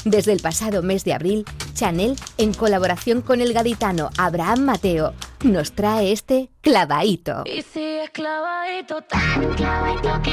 Desde 0.04 0.34
el 0.34 0.42
pasado 0.42 0.84
mes 0.84 1.06
de 1.06 1.14
abril, 1.14 1.46
Chanel, 1.74 2.18
en 2.38 2.54
colaboración 2.54 3.22
con 3.22 3.40
el 3.40 3.54
gaditano 3.54 4.10
Abraham 4.18 4.66
Mateo, 4.66 5.14
nos 5.44 5.72
trae 5.72 6.12
este 6.12 6.50
clavadito. 6.62 7.44
Y 7.46 7.62
si 7.62 7.84
es 7.84 8.10
clavadito, 8.10 9.02
tan 9.04 9.54
clavadito 9.56 10.22
que 10.24 10.32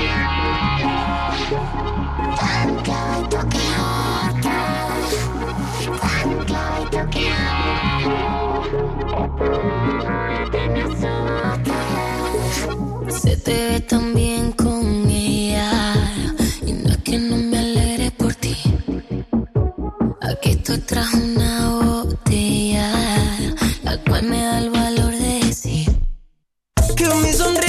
tan 4.43 5.04
Se 13.09 13.37
te 13.37 13.69
ve 13.69 13.81
tan 13.81 14.15
bien 14.15 14.53
con 14.53 15.09
ella 15.09 15.95
y 16.67 16.73
no 16.73 16.91
es 16.91 16.99
que 16.99 17.19
no 17.19 17.37
me 17.37 17.59
alegre 17.59 18.11
por 18.11 18.35
ti. 18.35 18.57
Aquí 20.21 20.51
estoy 20.51 20.79
tras 20.79 21.13
una 21.15 21.69
botella, 21.71 22.91
la 23.83 23.97
cual 23.99 24.23
me 24.25 24.41
da 24.41 24.59
el 24.59 24.71
valor 24.71 25.13
de 25.13 25.41
decir. 25.47 25.91
Que 26.97 27.07
mi 27.23 27.33
sonrisa 27.33 27.64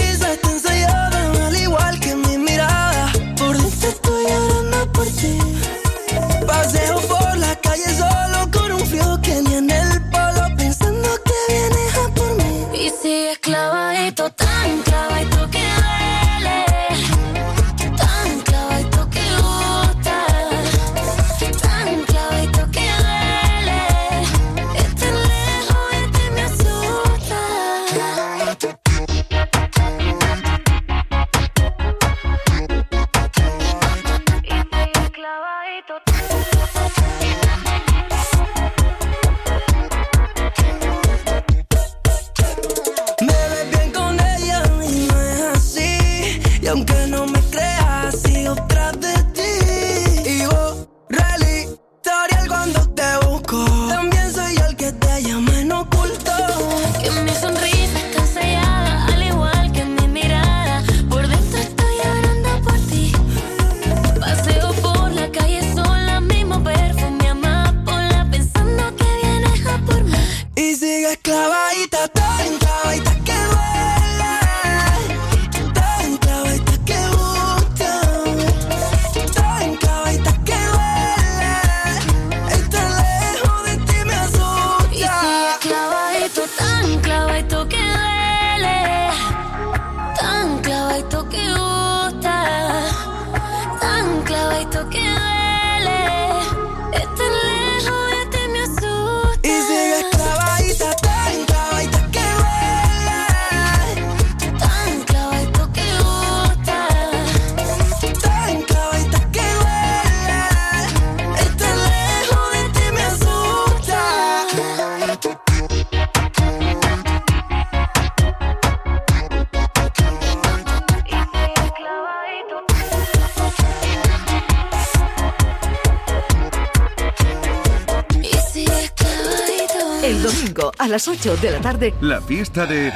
a 130.85 130.87
las 130.87 131.07
8 131.07 131.37
de 131.37 131.49
la 131.49 131.61
tarde. 131.61 131.95
La 131.99 132.21
fiesta 132.21 132.67
de... 132.67 132.93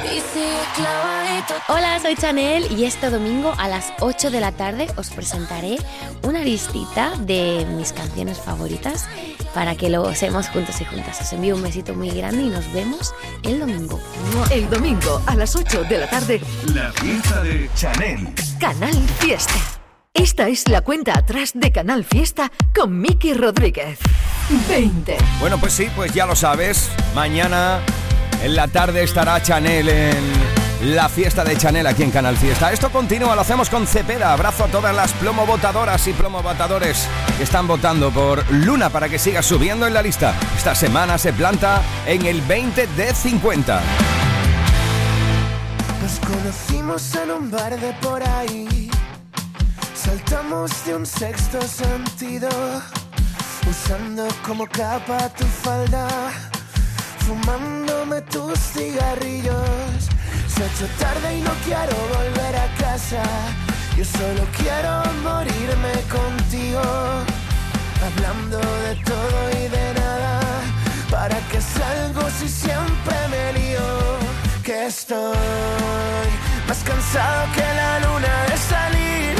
Hola, 1.66 1.98
soy 1.98 2.14
Chanel 2.14 2.70
y 2.70 2.84
este 2.84 3.10
domingo 3.10 3.52
a 3.58 3.66
las 3.66 3.92
8 3.98 4.30
de 4.30 4.40
la 4.40 4.52
tarde 4.52 4.86
os 4.94 5.10
presentaré 5.10 5.76
una 6.22 6.44
listita 6.44 7.16
de 7.18 7.66
mis 7.76 7.92
canciones 7.92 8.38
favoritas 8.38 9.08
para 9.54 9.74
que 9.74 9.90
lo 9.90 10.06
hacemos 10.06 10.48
juntos 10.50 10.80
y 10.80 10.84
juntas. 10.84 11.20
Os 11.20 11.32
envío 11.32 11.56
un 11.56 11.64
besito 11.64 11.92
muy 11.92 12.10
grande 12.10 12.44
y 12.44 12.48
nos 12.48 12.72
vemos 12.72 13.12
el 13.42 13.58
domingo. 13.58 13.98
El 14.52 14.70
domingo 14.70 15.20
a 15.26 15.34
las 15.34 15.56
8 15.56 15.82
de 15.82 15.98
la 15.98 16.08
tarde, 16.08 16.40
La 16.72 16.92
fiesta 16.92 17.42
de 17.42 17.68
Chanel. 17.74 18.28
Canal 18.60 18.94
Fiesta. 19.18 19.54
Esta 20.14 20.46
es 20.46 20.68
la 20.68 20.82
cuenta 20.82 21.18
atrás 21.18 21.52
de 21.54 21.72
Canal 21.72 22.04
Fiesta 22.04 22.52
con 22.72 23.00
Miki 23.00 23.34
Rodríguez. 23.34 23.98
20. 24.68 25.16
Bueno, 25.38 25.58
pues 25.58 25.72
sí, 25.72 25.88
pues 25.94 26.12
ya 26.12 26.26
lo 26.26 26.36
sabes. 26.36 26.90
Mañana 27.14 27.80
en 28.42 28.54
la 28.54 28.68
tarde 28.68 29.02
estará 29.02 29.42
Chanel 29.42 29.88
en 29.88 30.94
la 30.94 31.08
fiesta 31.08 31.44
de 31.44 31.56
Chanel 31.56 31.86
aquí 31.86 32.02
en 32.02 32.10
Canal 32.10 32.36
Fiesta. 32.36 32.72
Esto 32.72 32.90
continúa, 32.90 33.34
lo 33.34 33.42
hacemos 33.42 33.68
con 33.68 33.86
Cepeda. 33.86 34.32
Abrazo 34.32 34.64
a 34.64 34.68
todas 34.68 34.94
las 34.94 35.12
plomo 35.12 35.46
votadoras 35.46 36.06
y 36.08 36.12
plomo 36.12 36.42
votadores 36.42 37.06
que 37.36 37.44
están 37.44 37.66
votando 37.66 38.10
por 38.10 38.50
Luna 38.50 38.90
para 38.90 39.08
que 39.08 39.18
siga 39.18 39.42
subiendo 39.42 39.86
en 39.86 39.94
la 39.94 40.02
lista. 40.02 40.34
Esta 40.56 40.74
semana 40.74 41.18
se 41.18 41.32
planta 41.32 41.82
en 42.06 42.24
el 42.24 42.40
20 42.42 42.86
de 42.86 43.14
50. 43.14 43.80
Nos 46.02 46.20
conocimos 46.20 47.14
en 47.16 47.30
un 47.30 47.50
bar 47.50 47.78
de 47.78 47.92
por 47.94 48.22
ahí. 48.22 48.90
Saltamos 49.94 50.84
de 50.86 50.96
un 50.96 51.04
sexto 51.04 51.60
sentido. 51.60 52.48
Usando 53.70 54.26
como 54.44 54.66
capa 54.66 55.28
tu 55.38 55.44
falda. 55.44 56.08
Fumándome 57.24 58.20
tus 58.22 58.58
cigarrillos. 58.58 60.00
Se 60.52 60.64
ha 60.64 60.66
hecho 60.66 60.86
tarde 60.98 61.38
y 61.38 61.40
no 61.40 61.52
quiero 61.64 61.94
volver 62.16 62.56
a 62.56 62.66
casa. 62.82 63.22
Yo 63.96 64.04
solo 64.04 64.42
quiero 64.58 64.92
morirme 65.22 65.94
contigo. 66.16 66.82
Hablando 68.06 68.58
de 68.58 68.96
todo 69.04 69.38
y 69.52 69.68
de 69.68 69.94
nada. 70.00 70.40
¿Para 71.08 71.38
qué 71.50 71.60
salgo 71.60 72.28
si 72.40 72.48
siempre 72.48 73.16
me 73.30 73.52
lío? 73.52 73.88
Que 74.64 74.86
estoy 74.86 76.26
más 76.66 76.82
cansado 76.82 77.52
que 77.54 77.66
la 77.80 78.00
luna 78.00 78.34
de 78.50 78.56
salir. 78.56 79.34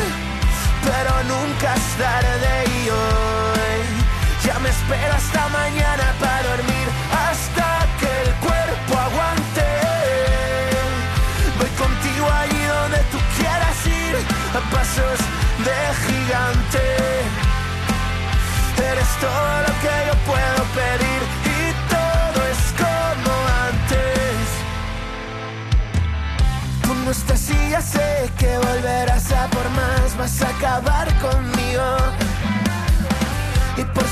Pero 0.84 1.12
nunca 1.32 1.74
es 1.74 1.86
tarde 1.98 2.64
y 2.78 2.90
hoy 2.90 3.99
ya 4.44 4.58
me 4.58 4.68
espero 4.68 5.12
hasta 5.14 5.48
mañana 5.48 6.14
para 6.20 6.42
dormir. 6.42 6.88
Hasta 7.28 7.86
que 7.98 8.10
el 8.24 8.34
cuerpo 8.36 8.92
aguante. 8.98 9.66
Voy 11.58 11.70
contigo 11.84 12.26
allí 12.42 12.62
donde 12.64 12.98
tú 13.12 13.18
quieras 13.36 13.86
ir. 13.86 14.16
A 14.58 14.60
pasos 14.74 15.18
de 15.66 15.78
gigante. 16.06 16.84
Eres 18.90 19.10
todo 19.20 19.52
lo 19.66 19.72
que 19.82 19.94
yo 20.08 20.14
puedo 20.30 20.60
pedir 20.80 21.20
y 21.58 21.60
todo 21.94 22.38
es 22.52 22.62
como 22.82 23.32
antes. 23.68 24.00
Estás 27.10 27.50
y 27.50 27.70
ya 27.70 27.80
sé 27.82 28.30
que 28.38 28.56
volverás 28.56 29.32
a 29.32 29.48
por 29.48 29.68
más, 29.70 30.16
vas 30.16 30.42
a 30.42 30.48
acabar 30.48 31.08
conmigo. 31.18 31.82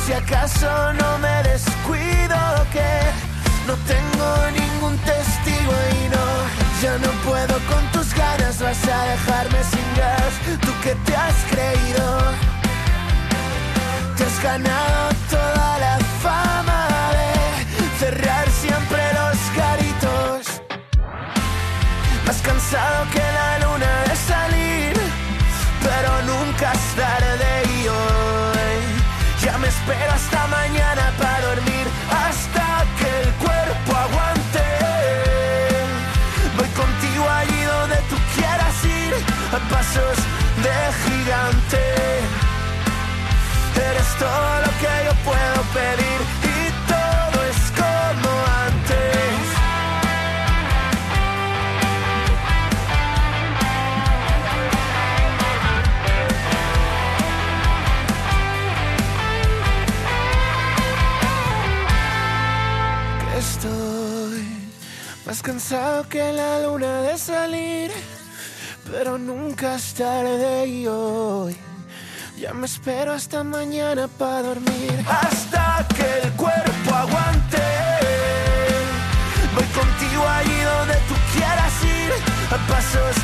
Si 0.09 0.15
acaso 0.15 0.95
no 0.95 1.19
me 1.19 1.43
descuido 1.43 2.39
que 2.73 2.91
no 3.67 3.75
tengo 3.93 4.29
ningún 4.59 4.97
testigo 5.01 5.75
y 6.01 6.09
no, 6.09 6.27
ya 6.81 6.97
no 6.97 7.11
puedo 7.29 7.55
con 7.69 7.85
tus 7.93 8.15
ganas, 8.15 8.59
vas 8.59 8.89
a 8.89 9.03
dejarme 9.05 9.63
sin 9.65 9.89
gas, 9.99 10.33
tú 10.63 10.73
que 10.83 10.95
te 10.95 11.15
has 11.15 11.35
creído. 11.51 12.07
Te 14.17 14.25
has 14.25 14.43
ganado 14.43 15.11
toda 15.29 15.79
la 15.79 15.99
fama 16.23 16.89
de 17.19 17.99
cerrar 17.99 18.49
siempre 18.49 19.03
los 19.13 19.37
garitos. 19.55 20.63
Más 22.27 22.41
cansado 22.41 23.05
que 23.13 23.25
la 23.41 23.59
luna 23.59 24.05
de 24.09 24.17
salir, 24.17 24.95
pero 25.83 26.11
nunca 26.23 26.73
es 26.73 26.97
tarde 26.97 27.63
y 27.83 27.89
hoy 27.89 28.38
espero 29.69 30.13
hasta 30.13 30.47
mañana 30.47 31.13
para 31.19 31.41
dormir, 31.49 31.87
hasta 32.25 32.85
que 32.99 33.09
el 33.23 33.31
cuerpo 33.45 33.91
aguante. 34.07 34.65
Voy 36.57 36.69
contigo 36.83 37.25
allí 37.41 37.61
donde 37.75 37.97
tú 38.11 38.17
quieras 38.35 38.77
ir, 38.85 39.15
a 39.57 39.59
pasos 39.73 40.19
de 40.65 40.77
gigante. 41.05 41.83
Eres 43.91 44.11
todo 44.19 44.51
lo 44.65 44.71
que 44.81 44.93
yo 45.07 45.15
puedo 45.29 45.63
pedir 45.77 46.08
cansado 65.49 66.07
que 66.11 66.31
la 66.31 66.61
luna 66.61 67.01
de 67.01 67.17
salir, 67.17 67.91
pero 68.91 69.17
nunca 69.17 69.77
es 69.77 69.95
tarde 69.95 70.67
y 70.67 70.87
hoy 70.87 71.57
ya 72.39 72.53
me 72.53 72.67
espero 72.67 73.13
hasta 73.13 73.43
mañana 73.43 74.09
para 74.09 74.43
dormir. 74.43 74.93
Hasta 75.09 75.87
que 75.97 76.07
el 76.23 76.33
cuerpo 76.33 76.95
aguante. 76.95 77.65
Voy 79.55 79.69
contigo 79.81 80.23
allí 80.39 80.61
donde 80.77 80.97
tú 81.09 81.15
quieras 81.33 81.75
ir, 81.83 82.13
a 82.55 82.59
pasos 82.69 83.17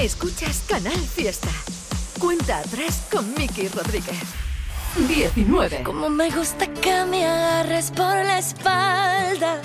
Escuchas 0.00 0.62
Canal 0.66 0.96
Fiesta. 0.96 1.50
Cuenta 2.18 2.60
atrás 2.60 3.06
con 3.12 3.34
Miki 3.34 3.68
Rodríguez. 3.68 4.18
19. 4.96 5.82
Como 5.82 6.08
me 6.08 6.30
gusta 6.30 6.66
que 6.68 7.04
me 7.04 7.26
agarres 7.26 7.90
por 7.90 8.14
la 8.14 8.38
espalda. 8.38 9.60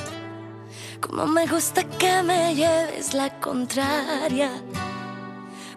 Como 1.00 1.26
me 1.26 1.48
gusta 1.48 1.86
que 1.86 2.22
me 2.22 2.54
lleves 2.54 3.14
la 3.14 3.40
contraria. 3.40 4.52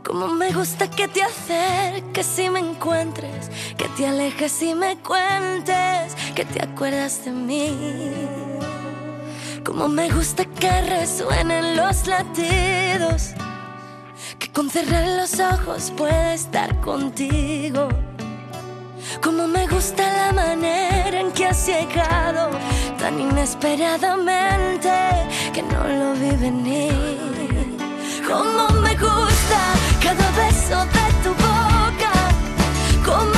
Como 0.05 0.27
me 0.27 0.51
gusta 0.51 0.91
que 0.91 1.07
te 1.07 1.23
acerques 1.23 2.37
y 2.41 2.51
me 2.51 2.59
encuentres. 2.59 3.51
Que 3.77 3.89
te 3.97 4.09
alejes 4.09 4.61
y 4.63 4.75
me 4.75 4.99
cuentes. 4.99 6.17
Que 6.35 6.45
te 6.45 6.61
acuerdas 6.65 7.25
de 7.25 7.31
mí. 7.31 8.13
Como 9.65 9.87
me 9.87 10.11
gusta 10.11 10.45
que 10.47 10.81
resuenen 10.83 11.77
los 11.77 12.09
latidos. 12.09 13.35
Que 14.39 14.51
con 14.53 14.71
cerrar 14.71 15.07
los 15.07 15.41
ojos 15.41 15.93
pueda 15.97 16.35
estar 16.35 16.81
contigo. 16.81 17.89
Como 19.23 19.49
me 19.49 19.67
gusta 19.67 20.03
la 20.13 20.33
manera 20.33 21.21
en 21.21 21.33
que 21.33 21.47
has 21.47 21.67
llegado 21.67 22.51
tan 22.99 23.19
inesperadamente 23.19 24.91
que 25.53 25.63
no 25.63 25.83
lo 25.89 26.13
vi 26.15 26.31
venir. 26.37 27.77
Como 28.27 28.69
me 28.81 28.95
gusta 28.95 29.61
cada 30.03 30.31
beso 30.43 30.79
de 30.97 31.07
tu 31.23 31.31
boca. 31.31 32.13
Como 33.05 33.38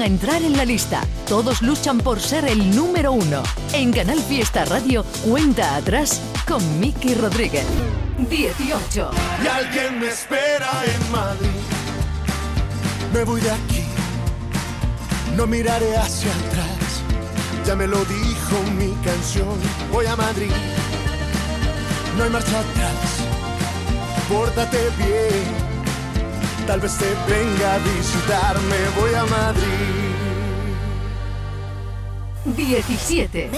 a 0.00 0.06
entrar 0.06 0.42
en 0.42 0.56
la 0.56 0.64
lista. 0.64 1.02
Todos 1.28 1.62
luchan 1.62 1.98
por 1.98 2.20
ser 2.20 2.44
el 2.44 2.74
número 2.74 3.12
uno. 3.12 3.42
En 3.72 3.92
Canal 3.92 4.20
Fiesta 4.20 4.64
Radio, 4.64 5.04
cuenta 5.24 5.76
atrás 5.76 6.20
con 6.46 6.80
Miki 6.80 7.14
Rodríguez. 7.14 7.64
18. 8.30 9.10
Y 9.42 9.46
alguien 9.46 10.00
me 10.00 10.08
espera 10.08 10.70
en 10.84 11.12
Madrid. 11.12 11.48
Me 13.12 13.24
voy 13.24 13.40
de 13.40 13.50
aquí, 13.50 13.84
no 15.36 15.46
miraré 15.46 15.96
hacia 15.96 16.30
atrás. 16.30 17.02
Ya 17.66 17.74
me 17.74 17.86
lo 17.86 18.04
dijo 18.04 18.62
mi 18.78 18.92
canción. 19.04 19.58
Voy 19.92 20.06
a 20.06 20.16
Madrid, 20.16 20.50
no 22.16 22.24
hay 22.24 22.30
marcha 22.30 22.60
atrás. 22.60 22.94
Pórtate 24.28 24.78
bien 24.98 25.65
Tal 26.66 26.80
vez 26.80 26.98
te 26.98 27.06
venga 27.28 27.74
a 27.74 27.78
visitar, 27.78 28.58
me 28.62 29.00
voy 29.00 29.14
a 29.14 29.24
Madrid. 29.24 30.06
17. 32.56 33.50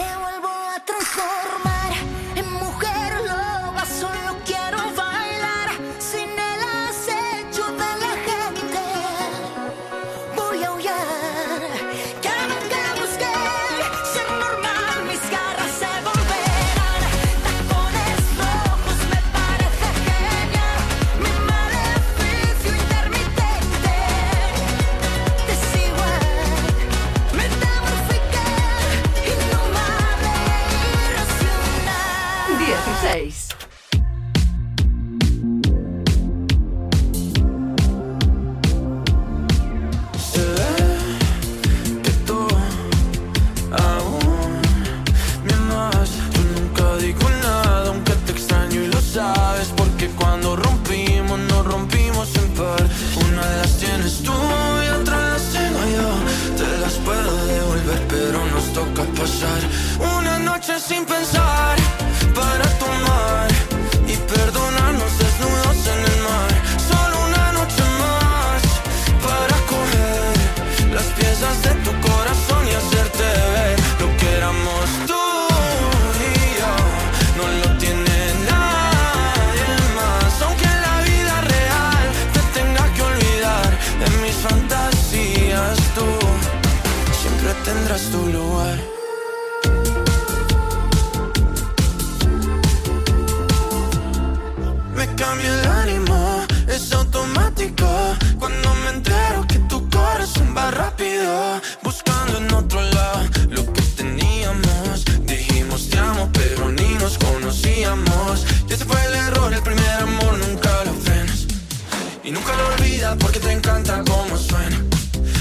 porque 113.16 113.40
te 113.40 113.52
encanta 113.52 114.02
como 114.04 114.36
suena. 114.36 114.78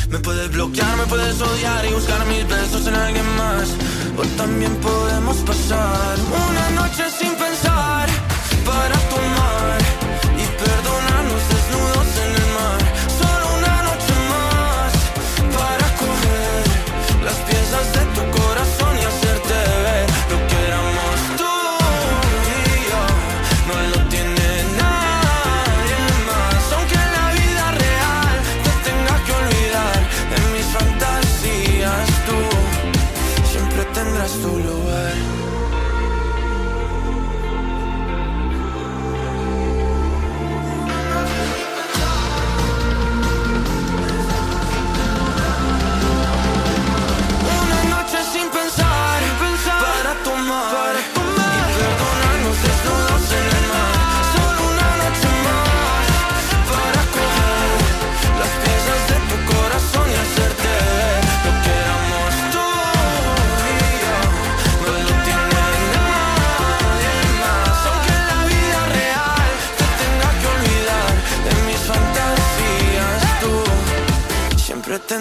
Me 0.10 0.20
puedes 0.20 0.52
bloquear, 0.52 0.96
me 0.98 1.06
puedes 1.06 1.40
odiar 1.42 1.86
y 1.86 1.94
buscar 1.94 2.26
mis 2.28 2.48
besos 2.48 2.88
en 2.88 2.96
alguien 2.96 3.26
más. 3.36 3.68
O 4.18 4.24
también 4.38 4.74
podemos 4.78 5.38
pasar 5.38 6.18
una 6.46 6.82
noche 6.82 7.04
sin 7.20 7.36
pensar 7.36 8.08
para 8.66 8.97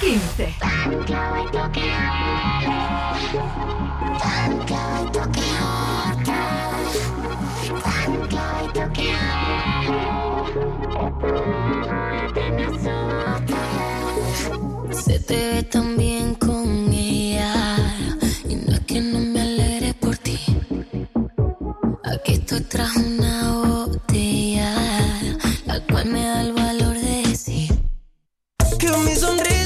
15. 0.00 0.54
Se 14.90 15.18
te 15.20 15.36
ve 15.36 15.62
tan 15.64 15.96
bien 15.96 16.34
con 16.34 16.92
ella 16.92 17.76
Y 18.48 18.56
no 18.56 18.72
es 18.74 18.80
que 18.80 19.00
no 19.00 19.18
me 19.20 19.40
alegre 19.40 19.94
por 19.94 20.16
ti 20.16 20.38
Aquí 22.04 22.34
estoy 22.34 22.60
tras 22.62 22.96
una 22.96 23.52
botella 23.52 24.74
La 25.66 25.80
cual 25.80 26.06
me 26.06 26.22
da 26.22 26.42
el 26.42 26.52
valor 26.52 26.94
de 26.94 27.22
decir 27.28 27.70
Que 28.78 28.88
mi 28.98 29.14
sonrisa 29.14 29.63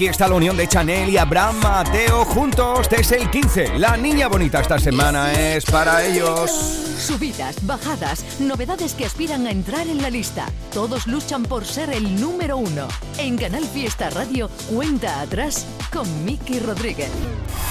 Aquí 0.00 0.08
está 0.08 0.28
la 0.28 0.36
unión 0.36 0.56
de 0.56 0.66
Chanel 0.66 1.10
y 1.10 1.18
Abraham 1.18 1.56
Mateo 1.62 2.24
juntos 2.24 2.88
desde 2.88 3.18
el 3.18 3.28
15. 3.28 3.78
La 3.78 3.98
niña 3.98 4.28
bonita 4.28 4.60
esta 4.60 4.78
semana 4.78 5.30
es 5.34 5.66
para 5.66 6.02
ellos. 6.02 6.50
Subidas, 6.50 7.56
bajadas, 7.66 8.24
novedades 8.40 8.94
que 8.94 9.04
aspiran 9.04 9.46
a 9.46 9.50
entrar 9.50 9.86
en 9.86 10.00
la 10.00 10.08
lista. 10.08 10.46
Todos 10.72 11.06
luchan 11.06 11.42
por 11.42 11.66
ser 11.66 11.90
el 11.90 12.18
número 12.18 12.56
uno. 12.56 12.88
En 13.18 13.36
Canal 13.36 13.66
Fiesta 13.66 14.08
Radio, 14.08 14.48
cuenta 14.74 15.20
atrás 15.20 15.66
con 15.92 16.24
Miki 16.24 16.60
Rodríguez. 16.60 17.10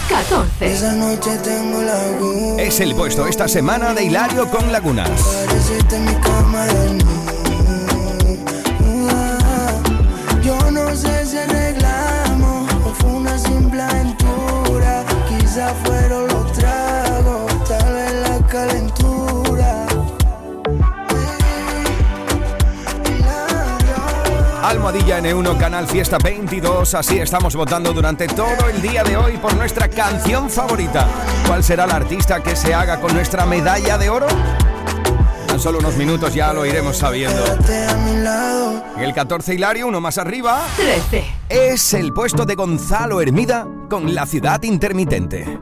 14. 0.09 0.71
Esa 0.71 0.93
noche 0.93 1.35
tengo 1.43 1.81
la 1.81 2.61
Es 2.61 2.79
el 2.79 2.93
puesto 2.93 3.25
esta 3.25 3.47
semana 3.47 3.95
de 3.95 4.03
Hilario 4.03 4.47
con 4.51 4.71
Lagunas. 4.71 5.09
Almohadilla 25.11 25.21
N1 25.21 25.57
Canal 25.57 25.87
Fiesta 25.87 26.17
22. 26.23 26.93
Así 26.93 27.17
estamos 27.17 27.55
votando 27.55 27.93
durante 27.93 28.27
todo 28.27 28.69
el 28.71 28.81
día 28.81 29.03
de 29.03 29.17
hoy 29.17 29.37
por 29.37 29.55
nuestra 29.55 29.87
canción 29.89 30.49
favorita. 30.49 31.07
¿Cuál 31.47 31.63
será 31.63 31.85
el 31.85 31.91
artista 31.91 32.43
que 32.43 32.55
se 32.55 32.73
haga 32.73 32.99
con 32.99 33.13
nuestra 33.13 33.45
medalla 33.45 33.97
de 33.97 34.09
oro? 34.09 34.27
Tan 35.47 35.59
solo 35.59 35.79
unos 35.79 35.95
minutos 35.95 36.33
ya 36.33 36.53
lo 36.53 36.65
iremos 36.65 36.97
sabiendo. 36.97 37.43
En 38.97 39.03
el 39.03 39.13
14 39.13 39.55
Hilario, 39.55 39.87
uno 39.87 39.99
más 39.99 40.17
arriba. 40.17 40.61
13. 40.75 41.25
Es 41.49 41.93
el 41.93 42.13
puesto 42.13 42.45
de 42.45 42.55
Gonzalo 42.55 43.19
Hermida 43.21 43.67
con 43.89 44.13
La 44.13 44.25
Ciudad 44.25 44.61
Intermitente. 44.63 45.59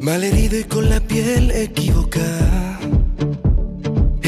Malherido 0.00 0.58
y 0.58 0.64
con 0.64 0.88
la 0.88 1.00
piel 1.00 1.50
equivocada. 1.50 2.61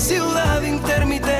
y 0.00 0.02
la 0.02 0.06
ciudad 0.06 0.62
intermitente. 0.62 1.39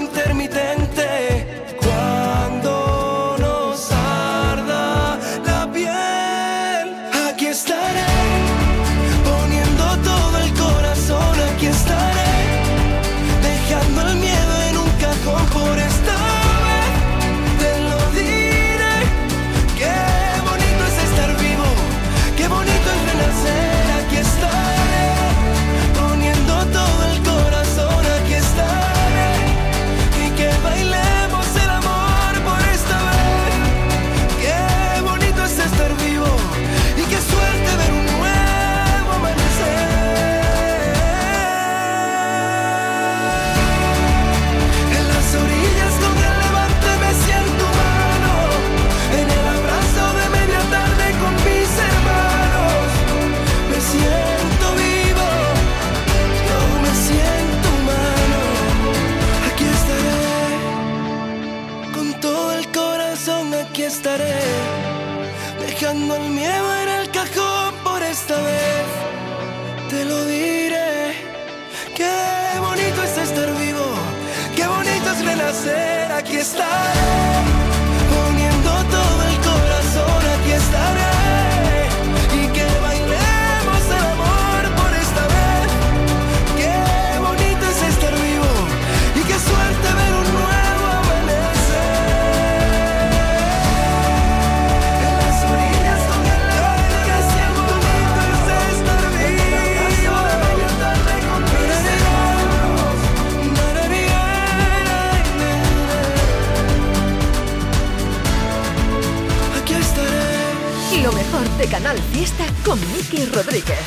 con 112.71 112.79
Miki 112.93 113.25
Rodríguez. 113.25 113.79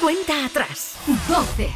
Cuenta 0.00 0.46
atrás. 0.46 0.94
12. 1.28 1.70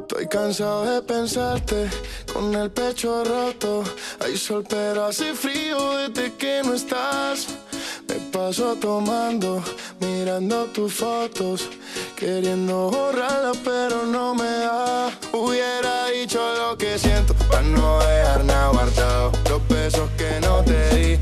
Estoy 0.00 0.26
cansado 0.26 0.84
de 0.86 1.02
pensarte 1.02 1.88
con 2.32 2.52
el 2.52 2.72
pecho 2.72 3.22
roto. 3.22 3.84
Hay 4.24 4.36
sol, 4.36 4.64
pero 4.68 5.04
hace 5.04 5.34
frío 5.34 5.78
desde 5.98 6.34
que 6.34 6.62
no 6.64 6.74
estás. 6.74 7.46
Me 8.08 8.16
paso 8.32 8.74
tomando, 8.74 9.62
mirando 10.00 10.64
tus 10.74 10.92
fotos, 10.94 11.68
queriendo 12.16 12.90
borrarlas, 12.90 13.56
pero 13.58 14.04
no 14.04 14.34
me 14.34 14.50
da. 14.50 15.12
Hubiera 15.32 16.06
dicho 16.06 16.40
lo 16.56 16.76
que 16.76 16.98
siento 16.98 17.34
para 17.48 17.62
no 17.62 18.00
dejar 18.00 18.44
nada 18.44 18.68
guardado. 18.70 19.30
Los 19.48 19.68
besos 19.68 20.10
que 20.18 20.40
no 20.40 20.64
te 20.64 20.96
di, 20.96 21.18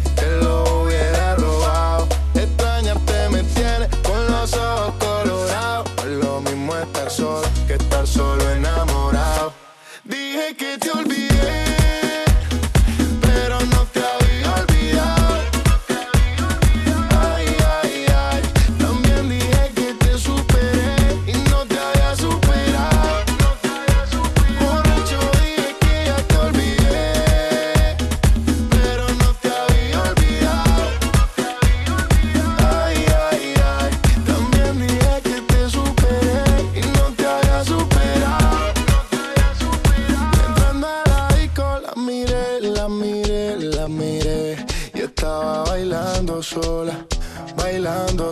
till 10.81 11.08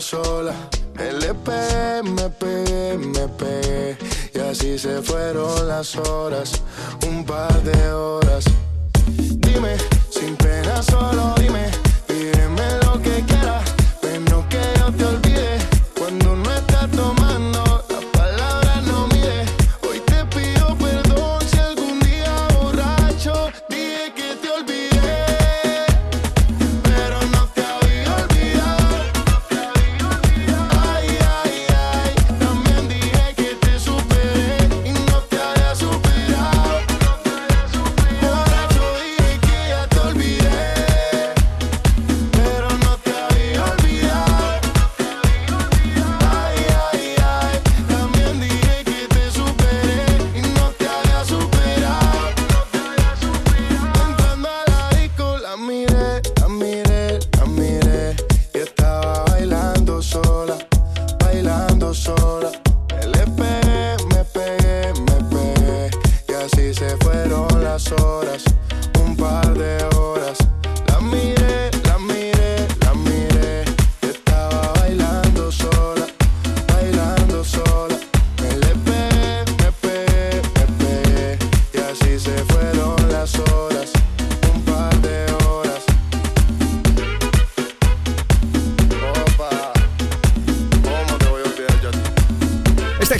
sola. 0.06 0.54
Me 0.94 1.12
le 1.12 1.34
pegué, 1.34 2.02
me 2.04 2.30
pegué, 2.30 2.96
me 2.96 3.26
pegué 3.26 3.98
y 4.32 4.38
así 4.38 4.78
se 4.78 5.02
fueron 5.02 5.66
las 5.66 5.96
horas, 5.96 6.62
un 7.08 7.24
par 7.24 7.60
de 7.62 7.92
horas. 7.92 8.44
Dime, 9.16 9.76
sin 10.08 10.36
pena 10.36 10.80
solo 10.82 11.34
dime, 11.40 11.70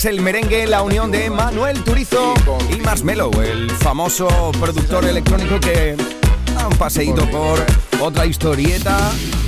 el 0.07 0.21
merengue, 0.21 0.67
la 0.67 0.83
unión 0.83 1.11
de 1.11 1.31
Manuel 1.31 1.83
Turizo 1.83 2.35
y 2.71 2.81
Marshmello, 2.81 3.31
el 3.43 3.71
famoso 3.71 4.53
productor 4.53 5.05
electrónico 5.05 5.59
que 5.59 5.97
da 6.55 6.69
un 6.69 6.77
paseíto 6.77 7.29
por 7.29 7.59
otra 8.01 8.25
historieta 8.25 8.97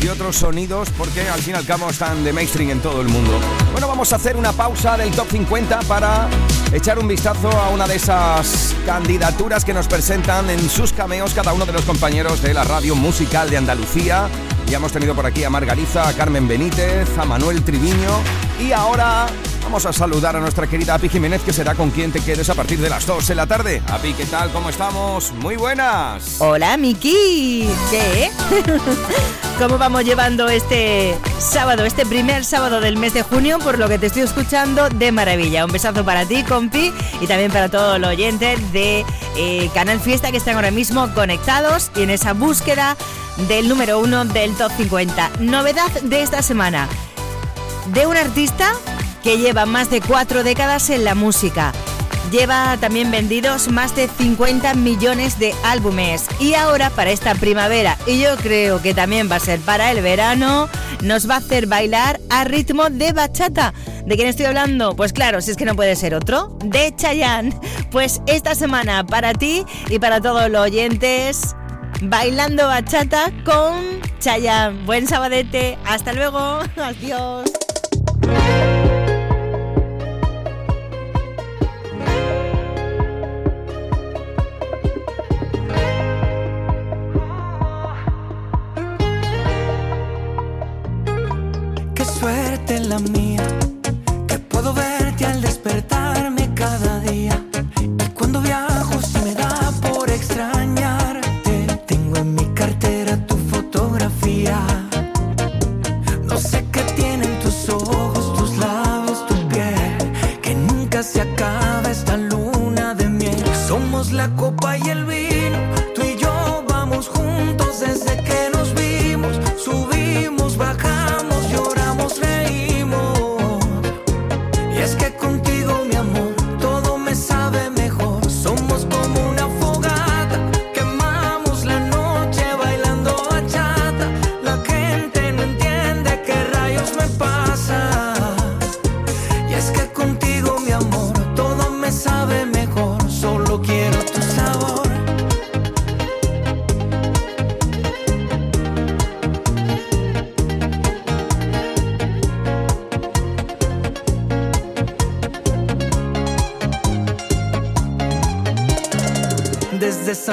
y 0.03 0.09
otros 0.09 0.37
sonidos 0.37 0.89
porque 0.99 1.29
al 1.29 1.41
fin 1.41 1.55
y 1.55 1.59
al 1.59 1.65
cabo 1.65 1.89
están 1.89 2.25
de 2.25 2.33
mainstream 2.33 2.71
en 2.71 2.81
todo 2.81 3.01
el 3.01 3.09
mundo. 3.09 3.39
Bueno, 3.71 3.87
vamos 3.87 4.13
a 4.13 4.17
hacer 4.17 4.37
una 4.37 4.53
pausa 4.53 4.97
del 4.97 5.13
top 5.13 5.29
50 5.31 5.81
para 5.81 6.29
echar 6.73 6.99
un 6.99 7.07
vistazo 7.07 7.51
a 7.51 7.69
una 7.69 7.87
de 7.87 7.95
esas 7.95 8.75
candidaturas 8.85 9.65
que 9.65 9.75
nos 9.75 9.87
presentan 9.87 10.51
en 10.51 10.69
sus 10.69 10.93
cameos 10.93 11.35
cada 11.35 11.53
uno 11.53 11.67
de 11.67 11.73
los 11.73 11.83
compañeros 11.83 12.43
de 12.43 12.53
la 12.55 12.65
radio 12.65 12.97
musical 12.97 13.49
de 13.49 13.59
Andalucía. 13.59 14.29
Ya 14.67 14.79
hemos 14.79 14.93
tenido 14.93 15.15
por 15.15 15.25
aquí 15.25 15.45
a 15.45 15.51
Margariza, 15.51 16.09
a 16.09 16.13
Carmen 16.15 16.49
Benítez, 16.49 17.17
a 17.17 17.25
Manuel 17.25 17.63
Triviño 17.63 18.21
y 18.61 18.73
ahora 18.73 19.29
vamos 19.69 19.85
a 19.85 19.93
saludar 19.93 20.35
a 20.35 20.41
nuestra 20.41 20.67
querida 20.67 20.95
Api 20.95 21.11
Jiménez 21.11 21.43
que 21.43 21.53
será 21.53 21.75
con 21.75 21.91
quien 21.91 22.11
te 22.11 22.23
quedes 22.23 22.49
a 22.49 22.55
partir 22.55 22.79
de 22.79 22.89
las 22.89 23.05
2 23.05 23.29
de 23.29 23.35
la 23.35 23.47
tarde. 23.47 23.83
Api, 23.87 24.15
¿qué 24.15 24.25
tal? 24.25 24.51
¿Cómo 24.51 24.71
estamos? 24.71 25.31
Muy 25.33 25.57
buenas. 25.57 26.37
Hola, 26.41 26.79
Miki. 26.79 27.69
¿Qué? 27.91 28.31
¿Cómo 29.59 29.77
vamos 29.77 30.07
llevando 30.07 30.49
este 30.49 31.15
sábado, 31.39 31.85
este 31.85 32.07
primer 32.07 32.47
sábado 32.47 32.81
del 32.81 32.97
mes 32.97 33.13
de 33.13 33.21
junio? 33.21 33.59
Por 33.59 33.79
lo 33.79 33.91
que 33.91 33.99
te 33.99 34.07
estoy 34.07 34.23
escuchando 34.23 34.89
de 34.89 35.13
maravilla. 35.13 35.67
Un 35.67 35.73
besazo 35.73 36.03
para 36.03 36.25
ti, 36.25 36.45
compi, 36.45 36.91
y 37.21 37.27
también 37.27 37.53
para 37.53 37.69
todos 37.69 38.01
los 38.01 38.09
oyentes 38.09 38.73
de 38.73 39.05
eh, 39.37 39.71
Canal 39.75 40.01
Fiesta 40.01 40.31
que 40.31 40.39
están 40.39 40.57
ahora 40.57 40.71
mismo 40.71 41.13
conectados 41.13 41.91
y 41.95 42.05
en 42.05 42.11
esa 42.11 42.33
búsqueda 42.33 42.97
del 43.49 43.69
número 43.69 43.99
uno 43.99 44.25
del 44.25 44.55
top 44.55 44.73
50. 44.79 45.31
Novedad 45.41 45.93
de 46.05 46.23
esta 46.23 46.41
semana 46.41 46.89
de 47.93 48.07
un 48.07 48.17
artista 48.17 48.73
que 49.29 49.37
lleva 49.37 49.67
más 49.67 49.91
de 49.91 50.01
cuatro 50.01 50.43
décadas 50.43 50.89
en 50.89 51.05
la 51.05 51.15
música. 51.15 51.75
Lleva 52.33 52.79
también 52.81 53.11
vendidos 53.11 53.69
más 53.69 53.95
de 53.95 54.09
50 54.09 54.73
millones 54.73 55.39
de 55.39 55.53
álbumes. 55.65 56.25
Y 56.41 56.55
ahora 56.55 56.89
para 56.89 57.11
esta 57.11 57.35
primavera, 57.35 57.99
y 58.07 58.21
yo 58.21 58.37
creo 58.39 58.81
que 58.81 58.95
también 58.95 59.31
va 59.31 59.37
a 59.37 59.41
ser 59.41 59.61
para 59.61 59.91
el 59.91 60.01
verano, 60.01 60.71
nos 61.03 61.29
va 61.29 61.35
a 61.35 61.39
hacer 61.39 61.67
bailar 61.67 62.19
a 62.31 62.45
ritmo 62.45 62.89
de 62.89 63.13
bachata. 63.13 63.75
¿De 64.07 64.17
quién 64.17 64.29
estoy 64.29 64.47
hablando? 64.47 64.97
Pues 64.97 65.13
claro, 65.13 65.43
si 65.43 65.51
es 65.51 65.59
que 65.59 65.67
no 65.67 65.77
puede 65.77 65.95
ser 65.95 66.15
otro, 66.15 66.57
de 66.65 66.97
Chayanne. 66.97 67.55
Pues 67.91 68.23
esta 68.29 68.55
semana 68.55 69.05
para 69.05 69.35
ti 69.35 69.63
y 69.91 69.99
para 69.99 70.23
todos 70.23 70.51
los 70.51 70.63
oyentes, 70.63 71.55
bailando 72.01 72.67
bachata 72.67 73.31
con 73.45 74.01
Chayanne. 74.21 74.87
Buen 74.87 75.07
sabadete, 75.07 75.77
hasta 75.85 76.15
luego, 76.15 76.61
adiós. 76.83 77.68
Suerte 92.99 93.28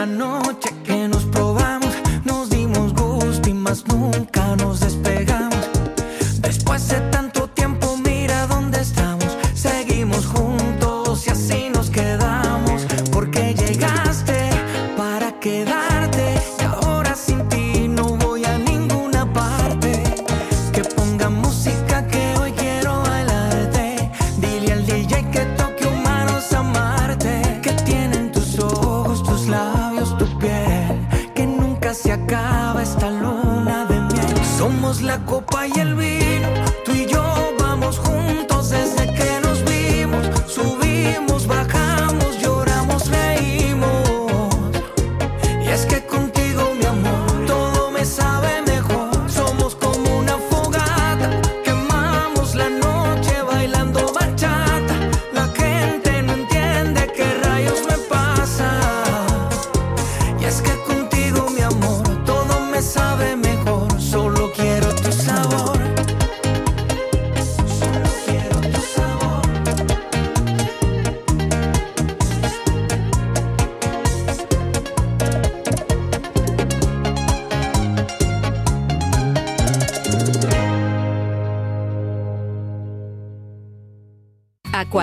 Desde 0.06 0.45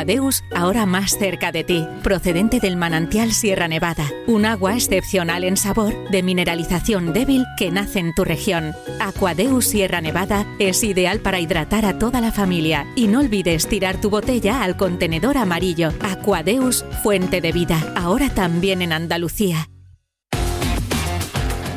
Aquadeus, 0.03 0.43
ahora 0.53 0.85
más 0.85 1.17
cerca 1.17 1.53
de 1.53 1.63
ti, 1.63 1.87
procedente 2.03 2.59
del 2.59 2.77
manantial 2.77 3.33
Sierra 3.33 3.69
Nevada, 3.69 4.11
un 4.27 4.45
agua 4.47 4.75
excepcional 4.75 5.45
en 5.45 5.57
sabor, 5.57 5.95
de 6.11 6.25
mineralización 6.25 7.13
débil 7.13 7.45
que 7.57 7.71
nace 7.71 8.01
en 8.01 8.13
tu 8.13 8.25
región. 8.25 8.75
Aquadeus 8.99 9.65
Sierra 9.65 10.01
Nevada 10.01 10.45
es 10.59 10.83
ideal 10.83 11.21
para 11.21 11.39
hidratar 11.39 11.87
a 11.87 12.01
toda 12.01 12.21
la 12.21 12.33
familia 12.33 12.85
y 12.97 13.07
no 13.07 13.21
olvides 13.21 13.69
tirar 13.69 14.01
tu 14.01 14.11
botella 14.11 14.65
al 14.65 14.77
contenedor 14.77 15.39
amarillo. 15.39 15.93
Aquadeus, 16.01 16.85
fuente 17.05 17.41
de 17.41 17.53
vida, 17.53 17.93
ahora 17.95 18.29
también 18.29 18.83
en 18.83 18.93
Andalucía. 18.93 19.69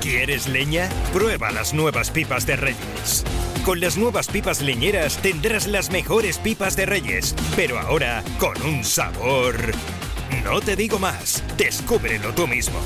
¿Quieres 0.01 0.47
leña? 0.47 0.89
Prueba 1.13 1.51
las 1.51 1.75
nuevas 1.75 2.09
pipas 2.09 2.47
de 2.47 2.55
Reyes. 2.55 3.23
Con 3.65 3.79
las 3.79 3.97
nuevas 3.97 4.27
pipas 4.27 4.61
leñeras 4.61 5.17
tendrás 5.17 5.65
las 5.65 5.89
mejores 5.89 6.37
pipas 6.37 6.75
de 6.75 6.85
Reyes, 6.85 7.33
pero 7.55 7.79
ahora 7.79 8.23
con 8.37 8.61
un 8.61 8.83
sabor... 8.83 9.55
No 10.43 10.61
te 10.61 10.75
digo 10.75 10.99
más, 10.99 11.43
descúbrelo 11.57 12.31
tú 12.35 12.45
mismo. 12.45 12.79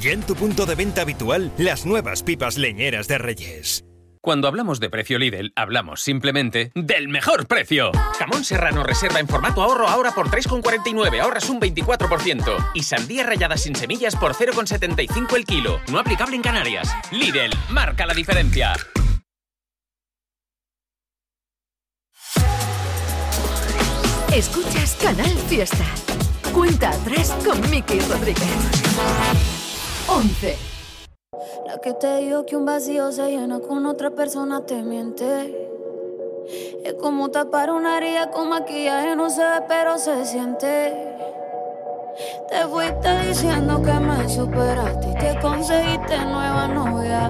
Ya 0.00 0.10
en 0.10 0.22
tu 0.22 0.34
punto 0.34 0.66
de 0.66 0.74
venta 0.74 1.02
habitual, 1.02 1.52
las 1.56 1.86
nuevas 1.86 2.24
pipas 2.24 2.58
leñeras 2.58 3.06
de 3.06 3.18
Reyes. 3.18 3.84
Cuando 4.20 4.48
hablamos 4.48 4.80
de 4.80 4.90
precio 4.90 5.20
Lidl, 5.20 5.52
hablamos 5.54 6.00
simplemente 6.00 6.72
del 6.74 7.06
mejor 7.08 7.46
precio. 7.46 7.92
Jamón 8.18 8.44
serrano 8.44 8.82
reserva 8.82 9.20
en 9.20 9.28
formato 9.28 9.62
ahorro 9.62 9.86
ahora 9.86 10.10
por 10.10 10.30
3,49, 10.30 11.20
ahorras 11.20 11.48
un 11.48 11.60
24%. 11.60 12.70
Y 12.74 12.82
sandía 12.82 13.24
rallada 13.24 13.56
sin 13.56 13.76
semillas 13.76 14.16
por 14.16 14.34
0,75 14.34 15.36
el 15.36 15.44
kilo. 15.44 15.78
No 15.92 16.00
aplicable 16.00 16.34
en 16.34 16.42
Canarias. 16.42 16.92
Lidl, 17.12 17.56
marca 17.70 18.04
la 18.04 18.14
diferencia. 18.14 18.74
Escuchas 24.34 24.96
Canal 24.98 25.26
Fiesta. 25.46 25.84
Cuenta 26.54 26.88
atrás 26.88 27.36
con 27.44 27.60
Miki 27.70 28.00
Rodríguez. 28.00 28.48
11. 30.08 30.56
La 31.66 31.78
que 31.78 31.92
te 31.92 32.16
dijo 32.16 32.46
que 32.46 32.56
un 32.56 32.64
vacío 32.64 33.12
se 33.12 33.28
llena 33.30 33.60
con 33.60 33.84
otra 33.84 34.10
persona 34.10 34.64
te 34.64 34.82
miente. 34.82 35.68
Es 36.82 36.94
como 36.94 37.30
tapar 37.30 37.70
una 37.72 37.98
herida 37.98 38.30
con 38.30 38.48
maquillaje, 38.48 39.14
no 39.16 39.28
se 39.28 39.42
ve, 39.42 39.64
pero 39.68 39.98
se 39.98 40.24
siente. 40.24 41.12
Te 42.48 42.66
fuiste 42.68 43.28
diciendo 43.28 43.82
que 43.82 43.92
me 43.92 44.26
superaste 44.30 45.10
y 45.10 45.14
te 45.14 45.40
conseguiste 45.42 46.16
nueva 46.24 46.68
novia. 46.68 47.28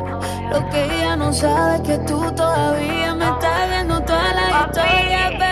Lo 0.53 0.71
que 0.71 0.85
ella 0.85 1.17
no 1.17 1.33
sabe 1.33 1.77
es 1.77 1.81
que 1.83 1.99
tú 2.07 2.21
todavía 2.37 3.13
me 3.17 3.25
estás 3.25 3.71
viendo 3.71 4.01
toda 4.03 4.35
la 4.35 4.67
historia, 4.67 5.52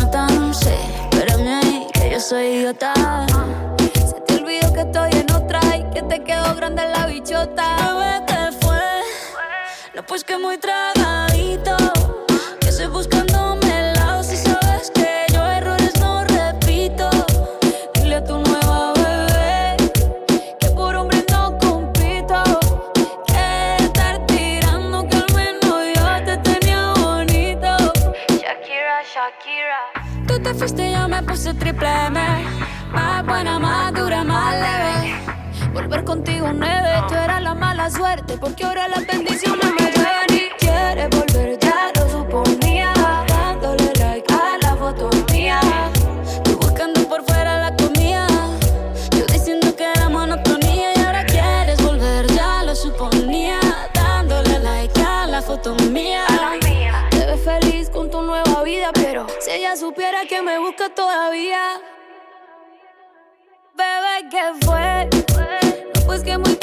soy 2.21 2.45
idiota. 2.57 2.93
Se 3.93 4.21
te 4.21 4.35
olvidó 4.35 4.71
que 4.73 4.81
estoy 4.81 5.11
en 5.13 5.31
otra 5.31 5.59
y 5.75 5.83
que 5.91 6.03
te 6.03 6.23
quedó 6.23 6.55
grande 6.55 6.83
la 6.85 7.07
bichota. 7.07 7.75
Bebé, 7.77 8.25
¿qué 8.27 8.57
fue? 8.61 8.79
No, 9.95 10.03
pues 10.05 10.23
que 10.23 10.37
muy 10.37 10.57
tragadito. 10.57 11.30
Suerte, 38.01 38.35
porque 38.39 38.63
ahora 38.63 38.87
las 38.87 39.05
bendiciones 39.05 39.69
me 39.79 39.91
llueven 39.91 40.31
y 40.31 40.49
quieres 40.57 41.07
volver, 41.11 41.59
ya 41.59 41.91
lo 41.95 42.09
suponía. 42.09 42.91
Dándole 43.27 43.93
like 43.99 44.33
a 44.33 44.57
la 44.63 44.75
foto 44.75 45.09
mía. 45.31 45.59
Tú 46.43 46.57
buscando 46.57 47.07
por 47.07 47.23
fuera 47.23 47.69
la 47.69 47.75
comida. 47.75 48.25
Yo 49.15 49.23
diciendo 49.27 49.75
que 49.75 49.83
era 49.83 50.09
monotonía 50.09 50.95
y 50.95 50.99
ahora 50.99 51.23
quieres 51.27 51.79
volver, 51.83 52.25
ya 52.33 52.63
lo 52.63 52.75
suponía. 52.75 53.59
Dándole 53.93 54.57
like 54.57 54.99
a 54.99 55.27
la 55.27 55.41
foto 55.43 55.75
mía. 55.91 56.25
Te 57.11 57.23
ves 57.27 57.41
feliz 57.45 57.91
con 57.91 58.09
tu 58.09 58.23
nueva 58.23 58.63
vida, 58.63 58.89
pero 58.95 59.27
si 59.41 59.51
ella 59.51 59.75
supiera 59.75 60.25
que 60.25 60.41
me 60.41 60.57
busca 60.57 60.89
todavía. 60.89 61.79
Bebé, 63.75 64.15
¿qué 64.31 64.65
fue? 64.65 65.07
No, 65.93 66.01
pues 66.07 66.23
que 66.23 66.35
muy 66.39 66.55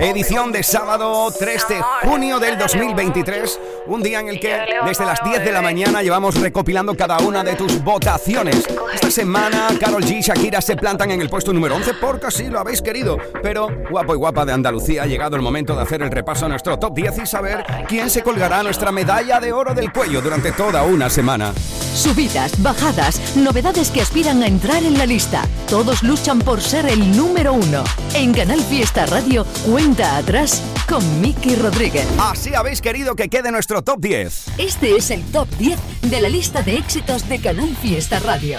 Edición 0.00 0.52
de 0.52 0.62
sábado 0.62 1.28
3 1.36 1.68
de 1.68 1.82
junio 2.04 2.38
del 2.38 2.56
2023, 2.56 3.60
un 3.88 4.00
día 4.00 4.20
en 4.20 4.28
el 4.28 4.38
que 4.38 4.56
desde 4.86 5.04
las 5.04 5.18
10 5.24 5.44
de 5.44 5.50
la 5.50 5.60
mañana 5.60 6.02
llevamos 6.02 6.40
recopilando 6.40 6.96
cada 6.96 7.18
una 7.18 7.42
de 7.42 7.56
tus 7.56 7.82
votaciones. 7.82 8.64
Esta 8.94 9.10
semana 9.10 9.68
Carol 9.80 10.04
G 10.04 10.18
y 10.18 10.20
Shakira 10.20 10.60
se 10.60 10.76
plantan 10.76 11.10
en 11.10 11.20
el 11.20 11.28
puesto 11.28 11.52
número 11.52 11.74
11 11.74 11.94
porque 12.00 12.28
así 12.28 12.46
lo 12.46 12.60
habéis 12.60 12.80
querido. 12.80 13.18
Pero 13.42 13.68
guapo 13.90 14.14
y 14.14 14.18
guapa 14.18 14.44
de 14.44 14.52
Andalucía, 14.52 15.02
ha 15.02 15.06
llegado 15.06 15.34
el 15.34 15.42
momento 15.42 15.74
de 15.74 15.82
hacer 15.82 16.00
el 16.00 16.12
repaso 16.12 16.46
a 16.46 16.48
nuestro 16.48 16.78
top 16.78 16.94
10 16.94 17.18
y 17.24 17.26
saber 17.26 17.64
quién 17.88 18.08
se 18.08 18.22
colgará 18.22 18.62
nuestra 18.62 18.92
medalla 18.92 19.40
de 19.40 19.52
oro 19.52 19.74
del 19.74 19.92
cuello 19.92 20.20
durante 20.20 20.52
toda 20.52 20.84
una 20.84 21.10
semana. 21.10 21.52
Subidas, 21.92 22.62
bajadas, 22.62 23.36
novedades 23.36 23.90
que 23.90 24.02
aspiran 24.02 24.44
a 24.44 24.46
entrar 24.46 24.84
en 24.84 24.96
la 24.96 25.06
lista. 25.06 25.42
Todos 25.68 26.04
luchan 26.04 26.38
por 26.38 26.60
ser 26.60 26.86
el 26.86 27.16
número 27.16 27.52
uno. 27.52 27.82
En 28.14 28.32
Canal 28.32 28.60
Fiesta 28.60 29.04
Radio, 29.06 29.44
cuenta 29.66 29.87
atrás 29.96 30.62
con 30.86 31.20
Miki 31.20 31.56
Rodríguez. 31.56 32.06
Así 32.18 32.54
habéis 32.54 32.82
querido 32.82 33.16
que 33.16 33.28
quede 33.30 33.50
nuestro 33.50 33.82
top 33.82 34.00
10. 34.00 34.44
Este 34.58 34.96
es 34.96 35.10
el 35.10 35.22
top 35.24 35.48
10 35.58 35.78
de 36.02 36.20
la 36.20 36.28
lista 36.28 36.62
de 36.62 36.76
éxitos 36.76 37.26
de 37.28 37.40
Canal 37.40 37.74
Fiesta 37.80 38.18
Radio. 38.20 38.58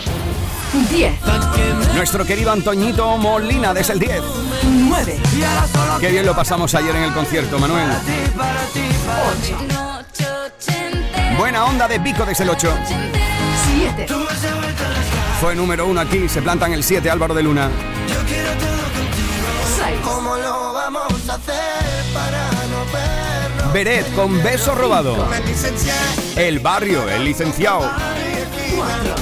10. 0.90 1.14
Nuestro 1.94 2.26
querido 2.26 2.52
Antoñito 2.52 3.16
Molina 3.18 3.76
desde 3.76 3.94
el 3.94 4.00
10. 4.00 4.22
9. 4.64 5.20
Qué 6.00 6.08
bien 6.10 6.26
lo 6.26 6.36
pasamos 6.36 6.74
ayer 6.74 6.96
en 6.96 7.04
el 7.04 7.14
concierto, 7.14 7.60
Manuel. 7.60 7.90
Buena 11.38 11.66
onda 11.66 11.88
de 11.88 12.00
Pico 12.00 12.26
desde 12.26 12.44
el 12.44 12.50
8. 12.50 12.74
7. 13.78 14.08
Fue 15.40 15.56
número 15.56 15.86
uno 15.86 16.02
aquí, 16.02 16.28
se 16.28 16.42
planta 16.42 16.66
en 16.66 16.74
el 16.74 16.84
7 16.84 17.08
Álvaro 17.10 17.36
de 17.36 17.44
Luna. 17.44 17.70
¿Cómo 20.04 20.36
lo 20.36 20.59
vamos 21.00 21.30
a 21.30 21.36
hacer 21.36 22.14
para 22.14 22.50
no 22.68 22.86
vernos? 22.92 23.74
Beret 23.74 24.16
con 24.16 24.42
beso 24.44 24.76
robado. 24.76 25.28
El 26.36 26.60
barrio, 26.60 27.08
el 27.10 27.26
licenciado. 27.26 27.90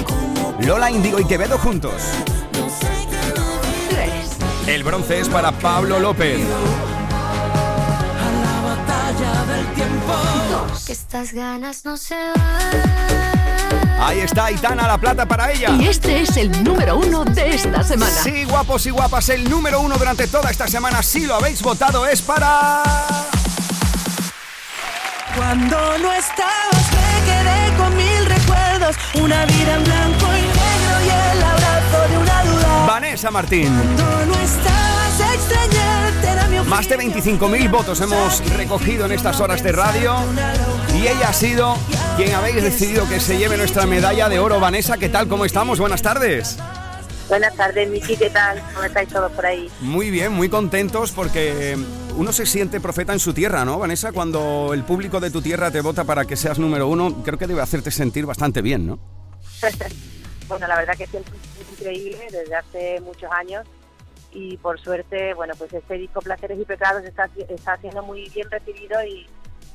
¿Cómo 0.07 0.55
Lola 0.59 0.89
Indigo 0.91 1.19
y 1.19 1.25
Quevedo 1.25 1.57
juntos. 1.57 1.93
El 4.65 4.84
bronce 4.84 5.19
es 5.19 5.30
para 5.30 5.51
Pablo 5.51 5.99
López. 5.99 6.41
Que 10.85 10.93
estas 10.93 11.33
ganas 11.33 11.83
no 11.85 11.97
se 11.97 12.15
van. 12.15 13.27
Ahí 13.99 14.19
está 14.19 14.45
Aitana, 14.45 14.87
la 14.87 14.97
plata 14.97 15.25
para 15.25 15.51
ella. 15.51 15.71
Y 15.71 15.87
este 15.87 16.21
es 16.21 16.37
el 16.37 16.63
número 16.63 16.97
uno 16.97 17.25
de 17.25 17.55
esta 17.55 17.83
semana. 17.83 18.11
Sí, 18.11 18.45
guapos 18.45 18.85
y 18.85 18.91
guapas, 18.91 19.29
el 19.29 19.49
número 19.49 19.81
uno 19.81 19.97
durante 19.97 20.27
toda 20.27 20.51
esta 20.51 20.67
semana, 20.67 21.01
si 21.03 21.25
lo 21.25 21.35
habéis 21.35 21.61
votado, 21.61 22.05
es 22.05 22.21
para... 22.21 22.83
Cuando 25.35 25.97
no 25.97 26.13
estabas 26.13 26.91
me 26.91 27.25
quedé 27.25 27.77
con 27.77 27.95
mil 27.95 28.25
recuerdos, 28.25 28.95
una 29.15 29.45
vida 29.45 29.75
en 29.75 29.83
blanco 29.83 30.25
y 30.25 30.41
negro 30.41 31.05
y 31.05 31.09
el 31.09 31.43
abrazo 31.43 32.09
de 32.09 32.17
una 32.17 32.43
duda. 32.43 32.85
Vanessa 32.87 33.31
Martín. 33.31 33.67
Cuando 33.67 34.25
no 34.25 34.39
estabas 34.39 34.87
mi 35.19 36.06
Más 36.65 36.89
de 36.89 36.97
25.000 36.97 37.71
votos 37.71 38.01
hemos 38.01 38.43
recogido 38.55 39.05
en 39.05 39.11
estas 39.13 39.39
horas 39.39 39.63
de 39.63 39.71
radio 39.71 40.15
y 40.93 41.07
ella 41.07 41.29
ha 41.29 41.33
sido 41.33 41.75
quien 42.17 42.33
habéis 42.33 42.61
decidido 42.61 43.07
que 43.07 43.19
se 43.19 43.37
lleve 43.37 43.57
nuestra 43.57 43.85
medalla 43.85 44.27
de 44.27 44.39
oro. 44.39 44.59
Vanessa, 44.59 44.97
¿qué 44.97 45.07
tal? 45.07 45.27
¿Cómo 45.27 45.45
estamos? 45.45 45.79
Buenas 45.79 46.01
tardes. 46.01 46.57
Buenas 47.29 47.55
tardes, 47.55 47.89
Miki, 47.89 48.17
¿qué 48.17 48.29
tal? 48.29 48.61
¿Cómo 48.73 48.85
estáis 48.85 49.09
todos 49.09 49.31
por 49.31 49.45
ahí? 49.45 49.69
Muy 49.81 50.09
bien, 50.11 50.33
muy 50.33 50.49
contentos 50.49 51.11
porque 51.11 51.77
uno 52.15 52.33
se 52.33 52.45
siente 52.45 52.81
profeta 52.81 53.13
en 53.13 53.19
su 53.19 53.33
tierra, 53.33 53.63
¿no, 53.63 53.79
Vanessa? 53.79 54.11
Cuando 54.11 54.71
el 54.73 54.83
público 54.83 55.19
de 55.19 55.31
tu 55.31 55.41
tierra 55.41 55.71
te 55.71 55.81
vota 55.81 56.03
para 56.03 56.25
que 56.25 56.35
seas 56.35 56.59
número 56.59 56.87
uno, 56.87 57.23
creo 57.23 57.37
que 57.37 57.47
debe 57.47 57.61
hacerte 57.61 57.91
sentir 57.91 58.25
bastante 58.25 58.61
bien, 58.61 58.87
¿no? 58.87 58.99
bueno, 60.47 60.67
la 60.67 60.77
verdad 60.77 60.95
que 60.97 61.07
siempre 61.07 61.33
es 61.61 61.79
increíble 61.79 62.27
desde 62.31 62.55
hace 62.55 63.01
muchos 63.01 63.29
años 63.31 63.65
y 64.38 64.55
por 64.57 64.79
suerte, 64.79 65.33
bueno, 65.33 65.55
pues 65.57 65.73
este 65.73 65.95
disco 65.95 66.21
Placeres 66.21 66.59
y 66.59 66.65
Pecados 66.65 67.03
está, 67.03 67.27
está 67.49 67.75
siendo 67.77 68.03
muy 68.03 68.29
bien 68.29 68.49
recibido 68.51 69.03
y, 69.03 69.25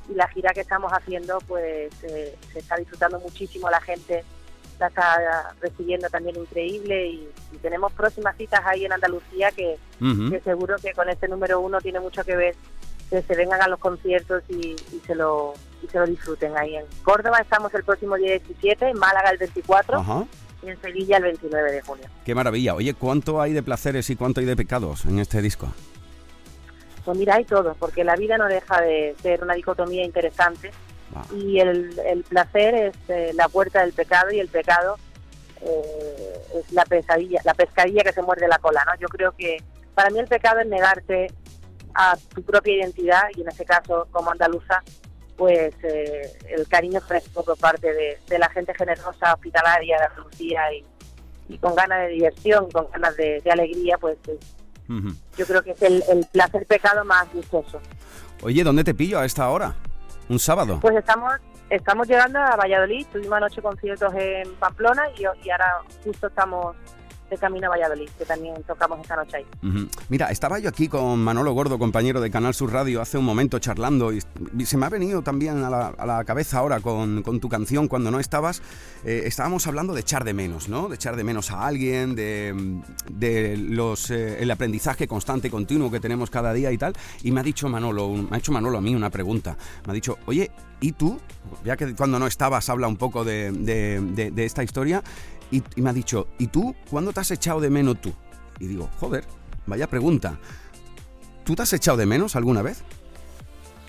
y 0.08 0.14
la 0.14 0.28
gira 0.28 0.52
que 0.54 0.60
estamos 0.60 0.92
haciendo 0.92 1.38
pues 1.48 1.92
eh, 2.04 2.36
se 2.52 2.58
está 2.60 2.76
disfrutando 2.76 3.18
muchísimo 3.18 3.68
la 3.68 3.80
gente 3.80 4.24
la 4.78 4.86
está 4.86 5.54
recibiendo 5.60 6.08
también 6.10 6.36
increíble 6.36 7.08
y, 7.08 7.28
y 7.52 7.56
tenemos 7.58 7.92
próximas 7.92 8.36
citas 8.36 8.60
ahí 8.64 8.84
en 8.84 8.92
Andalucía 8.92 9.50
que, 9.50 9.76
que 10.30 10.40
seguro 10.40 10.76
que 10.80 10.92
con 10.92 11.08
este 11.08 11.26
número 11.26 11.60
uno 11.60 11.80
tiene 11.80 11.98
mucho 11.98 12.22
que 12.22 12.36
ver 12.36 12.54
que 13.10 13.20
se 13.22 13.34
vengan 13.34 13.60
a 13.62 13.68
los 13.68 13.80
conciertos 13.80 14.44
y, 14.48 14.76
y 14.92 15.02
se 15.06 15.14
lo 15.14 15.54
y 15.82 15.88
se 15.88 15.98
lo 15.98 16.06
disfruten. 16.06 16.56
Ahí 16.56 16.76
en 16.76 16.86
Córdoba 17.02 17.38
estamos 17.40 17.74
el 17.74 17.82
próximo 17.84 18.16
día 18.16 18.38
17 18.38 18.88
en 18.88 18.98
Málaga 18.98 19.30
el 19.30 19.38
24 19.38 19.98
Ajá. 19.98 20.24
Y 20.62 20.68
en 20.68 20.80
Sevilla 20.80 21.16
el 21.18 21.24
29 21.24 21.72
de 21.72 21.80
junio 21.82 22.04
Qué 22.24 22.34
maravilla. 22.34 22.74
Oye, 22.74 22.94
¿cuánto 22.94 23.40
hay 23.40 23.52
de 23.52 23.62
placeres 23.62 24.08
y 24.10 24.16
cuánto 24.16 24.40
hay 24.40 24.46
de 24.46 24.56
pecados 24.56 25.04
en 25.04 25.18
este 25.18 25.42
disco? 25.42 25.72
pues 27.04 27.18
mira 27.18 27.36
hay 27.36 27.44
todo 27.44 27.74
porque 27.78 28.04
la 28.04 28.16
vida 28.16 28.38
no 28.38 28.46
deja 28.46 28.80
de 28.80 29.14
ser 29.22 29.42
una 29.42 29.54
dicotomía 29.54 30.04
interesante 30.04 30.70
y 31.34 31.58
el, 31.58 31.98
el 32.06 32.24
placer 32.24 32.74
es 32.74 32.96
eh, 33.08 33.32
la 33.34 33.48
puerta 33.48 33.80
del 33.80 33.92
pecado 33.92 34.30
y 34.32 34.40
el 34.40 34.48
pecado 34.48 34.96
eh, 35.60 36.40
es 36.54 36.72
la 36.72 36.84
pesadilla 36.84 37.40
la 37.44 37.54
pescadilla 37.54 38.02
que 38.02 38.12
se 38.12 38.22
muerde 38.22 38.48
la 38.48 38.58
cola 38.58 38.84
no 38.86 38.92
yo 38.98 39.08
creo 39.08 39.32
que 39.32 39.58
para 39.94 40.10
mí 40.10 40.18
el 40.18 40.26
pecado 40.26 40.60
es 40.60 40.66
negarte 40.66 41.30
a 41.94 42.16
tu 42.34 42.42
propia 42.42 42.76
identidad 42.76 43.24
y 43.36 43.42
en 43.42 43.48
este 43.48 43.64
caso 43.64 44.08
como 44.10 44.30
andaluza 44.30 44.82
pues 45.36 45.74
eh, 45.82 46.30
el 46.50 46.68
cariño 46.68 47.00
fresco 47.00 47.44
por 47.44 47.56
parte 47.58 47.92
de, 47.92 48.18
de 48.28 48.38
la 48.38 48.48
gente 48.50 48.74
generosa 48.74 49.34
hospitalaria 49.34 49.98
de 49.98 50.04
Andalucía 50.04 50.72
y, 50.72 50.84
y 51.48 51.58
con 51.58 51.74
ganas 51.74 52.00
de 52.00 52.08
diversión 52.08 52.70
con 52.70 52.90
ganas 52.90 53.16
de, 53.16 53.40
de 53.40 53.50
alegría 53.50 53.98
pues 53.98 54.18
es- 54.28 54.54
Ujú. 54.88 55.14
yo 55.36 55.46
creo 55.46 55.62
que 55.62 55.70
es 55.70 55.82
el, 55.82 56.02
el 56.10 56.26
placer 56.32 56.66
pecado 56.66 57.04
más 57.04 57.32
gustoso 57.32 57.80
Oye, 58.42 58.64
¿dónde 58.64 58.82
te 58.84 58.92
pillo 58.94 59.20
a 59.20 59.24
esta 59.24 59.48
hora? 59.48 59.74
¿Un 60.28 60.38
sábado? 60.38 60.78
Pues 60.80 60.96
estamos 60.96 61.32
estamos 61.70 62.06
llegando 62.08 62.38
a 62.40 62.56
Valladolid, 62.56 63.06
tuvimos 63.12 63.34
anoche 63.34 63.62
conciertos 63.62 64.12
en 64.14 64.52
Pamplona 64.56 65.04
y, 65.16 65.22
y 65.46 65.50
ahora 65.50 65.78
justo 66.04 66.26
estamos 66.26 66.76
de 67.32 67.38
camino 67.38 67.66
a 67.66 67.70
Valladolid, 67.70 68.08
que 68.18 68.24
también 68.24 68.54
tocamos 68.66 69.00
esta 69.00 69.16
noche 69.16 69.38
ahí. 69.38 69.46
Mira, 70.08 70.26
estaba 70.30 70.58
yo 70.58 70.68
aquí 70.68 70.86
con 70.88 71.18
Manolo 71.24 71.52
Gordo, 71.52 71.78
compañero 71.78 72.20
de 72.20 72.30
Canal 72.30 72.52
Sur 72.54 72.72
Radio, 72.72 73.00
hace 73.00 73.16
un 73.18 73.24
momento 73.24 73.58
charlando 73.58 74.12
y, 74.12 74.20
se 74.64 74.76
me 74.76 74.86
ha 74.86 74.90
venido 74.90 75.22
también 75.22 75.64
a 75.64 75.70
la, 75.70 75.86
a 75.88 76.06
la 76.06 76.24
cabeza 76.24 76.58
ahora 76.58 76.80
con, 76.80 77.22
con 77.22 77.40
tu 77.40 77.48
canción 77.48 77.88
cuando 77.88 78.10
no 78.10 78.20
estabas. 78.20 78.62
eh, 79.04 79.22
estábamos 79.24 79.66
hablando 79.66 79.94
de 79.94 80.00
echar 80.02 80.24
de 80.24 80.34
menos, 80.34 80.68
¿no? 80.68 80.88
De 80.88 80.96
echar 80.96 81.16
de 81.16 81.24
menos 81.24 81.50
a 81.50 81.66
alguien, 81.66 82.14
de, 82.14 82.80
de 83.10 83.56
los, 83.56 84.10
eh, 84.10 84.42
el 84.42 84.50
aprendizaje 84.50 85.08
constante 85.08 85.48
y 85.48 85.50
continuo 85.50 85.90
que 85.90 86.00
tenemos 86.00 86.28
cada 86.30 86.52
día 86.52 86.70
y 86.70 86.76
tal. 86.78 86.92
Y 87.22 87.32
me 87.32 87.40
ha 87.40 87.42
dicho 87.42 87.68
Manolo, 87.68 88.10
me 88.10 88.36
ha 88.36 88.38
hecho 88.38 88.52
Manolo 88.52 88.78
a 88.78 88.80
mí 88.82 88.94
una 88.94 89.10
pregunta. 89.10 89.56
Me 89.86 89.92
ha 89.92 89.94
dicho, 89.94 90.18
oye, 90.26 90.50
¿y 90.80 90.92
tú? 90.92 91.18
Ya 91.64 91.76
que 91.76 91.94
cuando 91.94 92.18
no 92.18 92.26
estabas 92.26 92.68
habla 92.68 92.86
un 92.88 92.96
poco 92.96 93.24
de- 93.24 93.50
de 93.52 94.44
esta 94.44 94.62
historia. 94.62 95.02
Y, 95.52 95.62
y 95.76 95.82
me 95.82 95.90
ha 95.90 95.92
dicho, 95.92 96.26
¿y 96.38 96.48
tú? 96.48 96.74
¿Cuándo 96.90 97.12
te 97.12 97.20
has 97.20 97.30
echado 97.30 97.60
de 97.60 97.70
menos 97.70 98.00
tú? 98.00 98.12
Y 98.58 98.66
digo, 98.66 98.88
joder, 98.98 99.24
vaya 99.66 99.86
pregunta. 99.86 100.38
¿Tú 101.44 101.54
te 101.54 101.62
has 101.62 101.72
echado 101.72 101.96
de 101.98 102.06
menos 102.06 102.34
alguna 102.36 102.62
vez? 102.62 102.82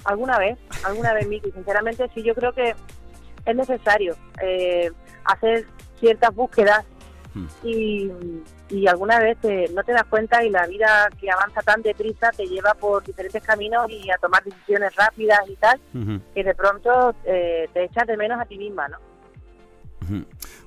Alguna 0.03 0.37
vez, 0.37 0.57
alguna 0.83 1.13
vez, 1.13 1.27
Miki, 1.27 1.49
sinceramente 1.51 2.09
sí, 2.13 2.21
yo 2.21 2.35
creo 2.35 2.51
que 2.53 2.75
es 3.45 3.55
necesario 3.55 4.15
eh, 4.41 4.91
hacer 5.25 5.65
ciertas 5.99 6.35
búsquedas 6.35 6.83
y, 7.63 8.11
y 8.69 8.85
alguna 8.87 9.19
vez 9.19 9.37
te- 9.39 9.69
no 9.69 9.83
te 9.83 9.93
das 9.93 10.03
cuenta 10.03 10.43
y 10.43 10.49
la 10.49 10.67
vida 10.67 11.09
que 11.19 11.31
avanza 11.31 11.61
tan 11.61 11.81
deprisa 11.81 12.31
te 12.31 12.45
lleva 12.45 12.73
por 12.73 13.03
diferentes 13.03 13.41
caminos 13.41 13.89
y 13.89 14.11
a 14.11 14.17
tomar 14.17 14.43
decisiones 14.43 14.93
rápidas 14.95 15.39
y 15.47 15.55
tal, 15.55 15.79
que 16.35 16.43
de 16.43 16.53
pronto 16.53 17.15
eh, 17.25 17.69
te 17.73 17.85
echas 17.85 18.05
de 18.05 18.17
menos 18.17 18.39
a 18.41 18.45
ti 18.45 18.57
misma, 18.57 18.87
¿no? 18.89 18.97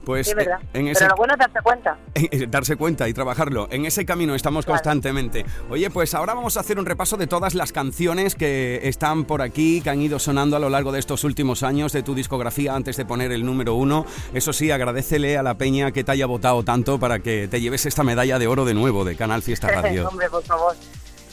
Pues 0.04 0.28
Sí, 0.28 0.34
eh, 0.38 0.46
en 0.72 0.84
Pero 0.84 0.90
ese, 0.92 1.08
lo 1.08 1.16
bueno 1.16 1.34
es 1.34 1.38
darse 1.40 1.60
cuenta. 1.62 1.98
eh, 2.14 2.46
darse 2.48 2.76
cuenta 2.76 3.08
y 3.08 3.12
trabajarlo. 3.12 3.66
En 3.72 3.86
ese 3.86 4.06
camino 4.06 4.36
estamos 4.36 4.64
constantemente. 4.64 5.44
Oye, 5.68 5.90
pues 5.90 6.14
ahora 6.14 6.34
vamos 6.34 6.56
a 6.56 6.60
hacer 6.60 6.78
un 6.78 6.86
repaso 6.86 7.16
de 7.16 7.26
todas 7.26 7.54
las 7.54 7.72
canciones 7.72 8.36
que 8.36 8.80
están 8.84 9.24
por 9.24 9.42
aquí, 9.42 9.80
que 9.80 9.90
han 9.90 10.00
ido 10.00 10.20
sonando 10.20 10.56
a 10.56 10.60
lo 10.60 10.70
largo 10.70 10.92
de 10.92 11.00
estos 11.00 11.24
últimos 11.24 11.64
años 11.64 11.92
de 11.92 12.04
tu 12.04 12.14
discografía 12.14 12.74
antes 12.74 12.96
de 12.96 13.04
poner 13.04 13.32
el 13.32 13.44
número 13.44 13.74
uno. 13.74 14.06
Eso 14.32 14.52
sí, 14.52 14.70
agradecele 14.70 15.36
a 15.36 15.42
la 15.42 15.54
peña 15.58 15.90
que 15.90 16.04
te 16.04 16.12
haya 16.12 16.26
votado 16.26 16.62
tanto 16.62 17.00
para 17.00 17.18
que 17.18 17.48
te 17.48 17.60
lleves 17.60 17.84
esta 17.84 18.04
medalla 18.04 18.38
de 18.38 18.46
oro 18.46 18.64
de 18.64 18.74
nuevo 18.74 19.04
de 19.04 19.16
Canal 19.16 19.42
Fiesta 19.42 19.68
Radio. 19.82 20.08
Hombre, 20.08 20.30
por 20.30 20.44
favor. 20.44 20.76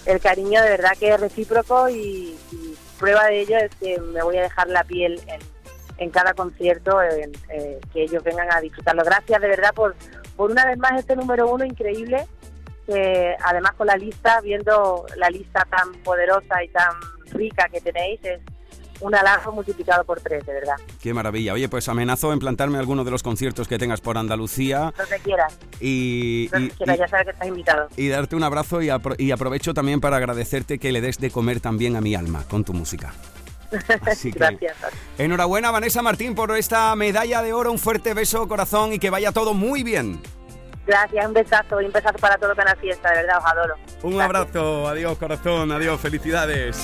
El 0.08 0.20
cariño 0.20 0.62
de 0.62 0.70
verdad 0.70 0.92
que 1.00 1.14
es 1.14 1.20
recíproco 1.20 1.90
y, 1.90 2.36
y 2.52 2.76
prueba 3.00 3.26
de 3.28 3.42
ello 3.42 3.58
es 3.58 3.72
que 3.76 4.00
me 4.00 4.24
voy 4.24 4.38
a 4.38 4.42
dejar 4.42 4.68
la 4.68 4.84
piel 4.84 5.22
en, 5.28 5.53
en 5.98 6.10
cada 6.10 6.34
concierto, 6.34 7.02
eh, 7.02 7.30
que 7.94 8.04
ellos 8.04 8.24
vengan 8.24 8.52
a 8.52 8.60
disfrutarlo. 8.62 9.04
Gracias 9.04 9.42
de 9.42 9.48
verdad 9.48 9.74
por, 9.74 9.96
por 10.36 10.52
una 10.52 10.66
vez 10.66 10.78
más 10.78 10.94
este 11.00 11.16
número 11.16 11.52
uno 11.52 11.64
increíble, 11.66 12.26
que 12.86 13.36
además 13.44 13.74
con 13.74 13.88
la 13.88 13.96
lista, 13.96 14.42
viendo 14.42 15.06
la 15.16 15.30
lista 15.30 15.66
tan 15.70 15.94
poderosa 16.04 16.64
y 16.64 16.68
tan 16.70 16.92
rica 17.32 17.70
que 17.70 17.80
tenéis, 17.80 18.20
es 18.24 18.42
un 19.00 19.14
halago 19.16 19.52
multiplicado 19.52 20.04
por 20.06 20.20
tres, 20.22 20.46
de 20.46 20.54
verdad. 20.54 20.76
Qué 21.02 21.14
maravilla. 21.14 21.54
Oye, 21.54 21.68
pues 21.68 21.90
amenazo 21.90 22.32
en 22.32 22.40
plantarme 22.40 22.78
alguno 22.78 23.04
de 23.04 23.12
los 23.12 23.22
conciertos 23.24 23.68
que 23.68 23.78
tengas 23.78 24.00
por 24.02 24.18
Andalucía 24.18 24.94
Donde 24.98 25.20
quieras, 25.20 25.58
y, 25.82 26.48
donde 26.48 26.68
y- 26.68 26.70
quieras, 26.72 26.96
y- 26.96 27.00
ya 27.00 27.08
sabes 27.08 27.26
que 27.26 27.32
estás 27.32 27.48
invitado. 27.48 27.88
y 27.98 28.08
darte 28.10 28.36
un 28.36 28.44
abrazo 28.44 28.82
y, 28.82 28.88
apro- 28.88 29.16
y 29.18 29.32
aprovecho 29.32 29.74
también 29.74 30.00
para 30.00 30.18
agradecerte 30.18 30.78
que 30.80 30.92
le 30.92 31.02
des 31.02 31.18
de 31.20 31.32
comer 31.32 31.60
también 31.60 31.96
a 31.98 32.02
mi 32.02 32.16
alma 32.16 32.44
con 32.50 32.64
tu 32.64 32.74
música. 32.74 33.14
Así 34.06 34.32
que- 34.32 34.40
Gracias. 34.40 34.76
Enhorabuena 35.18 35.72
Vanessa 35.72 36.02
Martín 36.02 36.36
por 36.36 36.56
esta 36.58 36.96
medalla 36.96 37.42
de 37.42 37.54
oro, 37.54 37.72
un 37.72 37.80
fuerte 37.80 38.14
beso 38.14 38.48
corazón 38.48 38.94
y 38.94 39.00
que 39.00 39.10
vaya 39.10 39.32
todo 39.32 39.54
muy 39.54 39.84
bien. 39.84 40.22
Gracias, 40.86 41.26
un 41.26 41.34
besazo 41.34 41.82
y 41.82 41.86
un 41.86 41.92
besazo 41.94 42.18
para 42.18 42.38
todo 42.38 42.54
Canal 42.56 42.78
Fiesta, 42.78 43.10
de 43.12 43.16
verdad, 43.22 43.38
os 43.38 43.46
adoro. 43.46 43.76
Un 44.04 44.20
abrazo, 44.22 44.88
adiós 44.88 45.18
corazón, 45.18 45.72
adiós, 45.72 46.00
felicidades. 46.02 46.78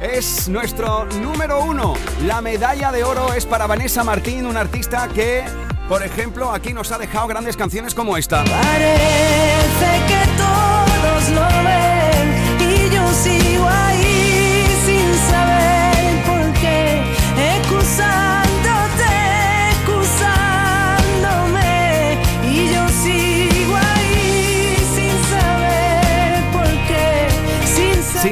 Es 0.00 0.48
nuestro 0.48 1.04
número 1.20 1.60
uno. 1.62 1.94
La 2.26 2.40
medalla 2.40 2.90
de 2.90 3.04
oro 3.04 3.32
es 3.34 3.46
para 3.46 3.68
Vanessa 3.68 4.02
Martín, 4.02 4.46
una 4.46 4.58
artista 4.60 5.06
que, 5.14 5.44
por 5.88 6.02
ejemplo, 6.02 6.50
aquí 6.50 6.72
nos 6.72 6.90
ha 6.90 6.98
dejado 6.98 7.28
grandes 7.28 7.56
canciones 7.56 7.94
como 7.94 8.16
esta. 8.16 8.42
Parece 8.42 10.00
que 10.08 10.26
todos 10.36 11.28
lo 11.28 11.61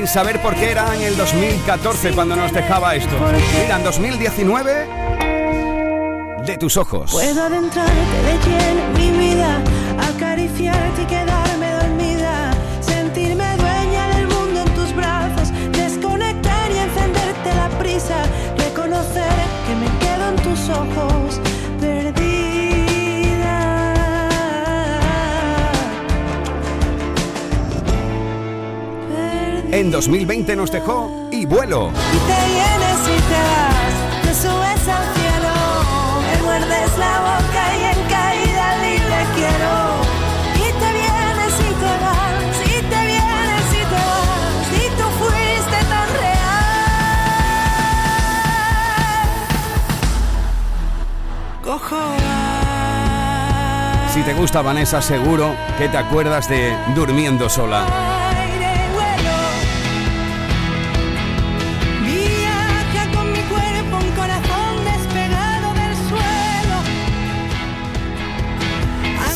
sin 0.00 0.08
saber 0.08 0.40
por 0.40 0.54
qué 0.54 0.70
era 0.70 0.94
en 0.94 1.02
el 1.02 1.14
2014 1.14 2.12
cuando 2.12 2.34
nos 2.34 2.50
dejaba 2.54 2.94
esto. 2.94 3.14
Mira, 3.60 3.76
en 3.76 3.84
2019 3.84 4.88
de 6.46 6.56
tus 6.56 6.78
ojos. 6.78 7.10
Puedo 7.10 7.42
adentrarte 7.42 7.92
de 7.92 8.38
lleno 8.46 8.80
en 8.86 8.92
mi 8.94 9.10
vida, 9.18 9.60
acariciarte 10.08 11.02
y 11.02 11.04
quedarme 11.04 11.39
En 29.80 29.90
2020 29.90 30.56
nos 30.56 30.70
dejó 30.70 31.10
y 31.30 31.46
vuelo. 31.46 31.90
Y 32.12 32.18
te 32.28 32.36
vienes 32.52 33.00
y 33.08 33.16
te 33.30 33.40
vas, 33.48 33.94
te 34.24 34.34
subes 34.34 34.88
al 34.88 35.06
cielo, 35.14 35.54
me 36.20 36.36
muerdes 36.42 36.98
la 36.98 37.14
boca 37.20 37.62
y 37.78 37.84
en 37.84 38.00
caída 38.10 38.76
libre 38.82 39.24
quiero. 39.34 39.72
Y 40.56 40.68
te 40.80 40.88
vienes 40.92 41.54
y 41.60 41.72
te 41.80 41.92
vas, 42.04 42.60
y 42.66 42.76
te 42.90 43.00
vienes 43.06 43.68
y 43.72 43.82
te 43.88 44.00
vas, 44.20 44.68
y 44.76 44.84
tú 44.98 45.06
fuiste 45.18 45.80
tan 45.88 46.08
real. 46.20 46.68
Cojo 51.64 52.02
Si 54.12 54.20
te 54.24 54.34
gusta 54.34 54.60
Vanessa, 54.60 55.00
seguro 55.00 55.54
que 55.78 55.88
te 55.88 55.96
acuerdas 55.96 56.50
de 56.50 56.76
Durmiendo 56.94 57.48
sola. 57.48 58.09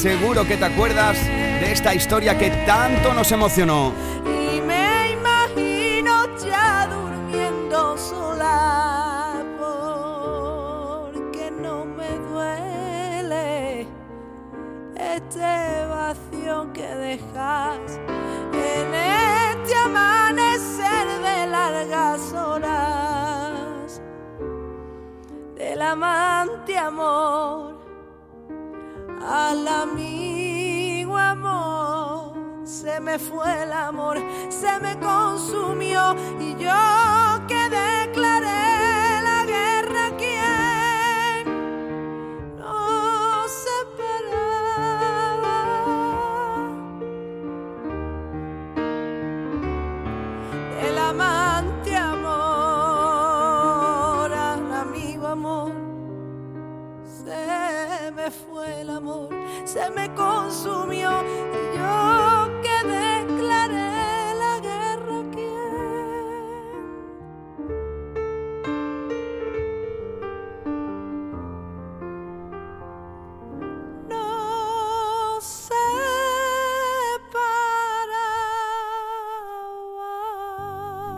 Seguro 0.04 0.46
que 0.46 0.58
te 0.58 0.66
acuerdas 0.66 1.16
de 1.24 1.72
esta 1.72 1.94
historia 1.94 2.36
que 2.36 2.50
tanto 2.66 3.14
nos 3.14 3.32
emocionó. 3.32 3.94
Y 4.26 4.60
me 4.60 5.12
imagino 5.12 6.26
ya 6.46 6.86
durmiendo 6.88 7.96
sola 7.96 9.42
porque 9.58 11.50
no 11.52 11.86
me 11.86 12.18
duele 12.18 13.88
este 14.94 15.86
vacío 15.88 16.70
que 16.74 16.86
dejas 16.86 17.98
en 18.52 18.94
este 18.94 19.74
amanecer 19.86 21.06
de 21.22 21.46
largas 21.46 22.30
horas 22.34 24.02
del 25.56 25.80
amante 25.80 26.76
amor 26.76 27.73
al 29.28 29.66
amigo 29.66 31.16
amor. 31.16 32.32
Se 32.64 33.00
me 33.00 33.18
fue 33.18 33.62
el 33.62 33.72
amor, 33.72 34.18
se 34.48 34.80
me 34.80 34.98
consumió 34.98 36.14
y 36.40 36.54
yo 36.56 37.46
que 37.46 37.70
declaré 37.70 38.63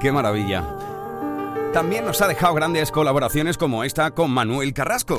¡Qué 0.07 0.13
maravilla! 0.13 0.63
También 1.73 2.05
nos 2.05 2.23
ha 2.23 2.29
dejado 2.29 2.55
grandes 2.55 2.93
colaboraciones 2.93 3.59
como 3.59 3.83
esta 3.83 4.13
con 4.13 4.31
Manuel 4.31 4.73
Carrasco. 4.73 5.19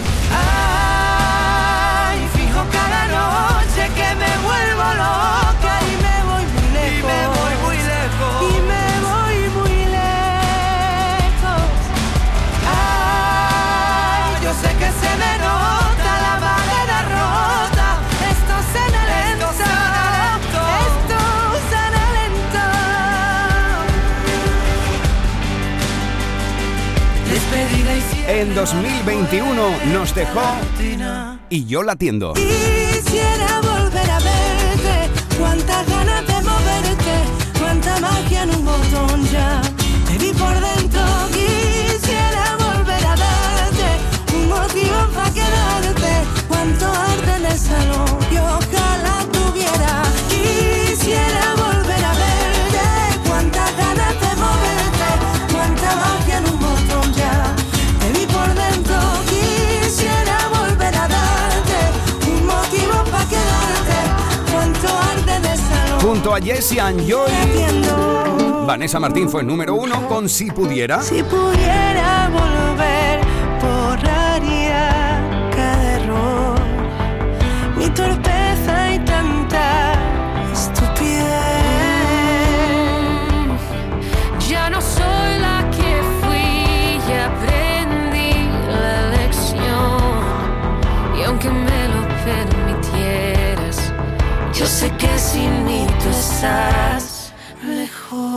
En 28.28 28.54
2021 28.54 29.70
nos 29.94 30.14
dejó 30.14 30.42
y 31.50 31.66
yo 31.66 31.84
la 31.84 31.94
atiendo. 31.94 32.34
Quisiera 32.34 33.57
Jessie 66.48 66.80
and 66.80 67.06
Joy, 67.06 67.30
Vanessa 68.66 69.02
Martín 69.02 69.30
fue 69.30 69.44
número 69.44 69.76
uno 69.76 70.08
con 70.08 70.30
Si 70.30 70.50
Pudiera. 70.50 71.02
Si 71.02 71.22
pudiera 71.22 72.30
volver, 72.30 73.20
borraría 73.62 75.20
cada 75.54 75.96
error, 75.98 76.58
mi 77.78 77.90
torpeza 77.90 78.94
y 78.94 79.00
tanta 79.00 79.92
estupidez. 80.54 81.28
Ya 84.48 84.70
no 84.70 84.80
soy 84.80 85.40
la 85.42 85.70
que 85.72 86.02
fui 86.22 87.10
y 87.10 87.14
aprendí 87.28 88.48
la 88.72 89.10
lección. 89.18 90.00
Y 91.20 91.24
aunque 91.24 91.50
me 91.50 91.90
lo 91.90 92.08
permitieras, 92.24 93.92
yo 94.54 94.66
sé 94.66 94.90
que 94.92 95.20
sin 95.20 95.66
mí 95.66 95.87
mejor. 97.64 98.28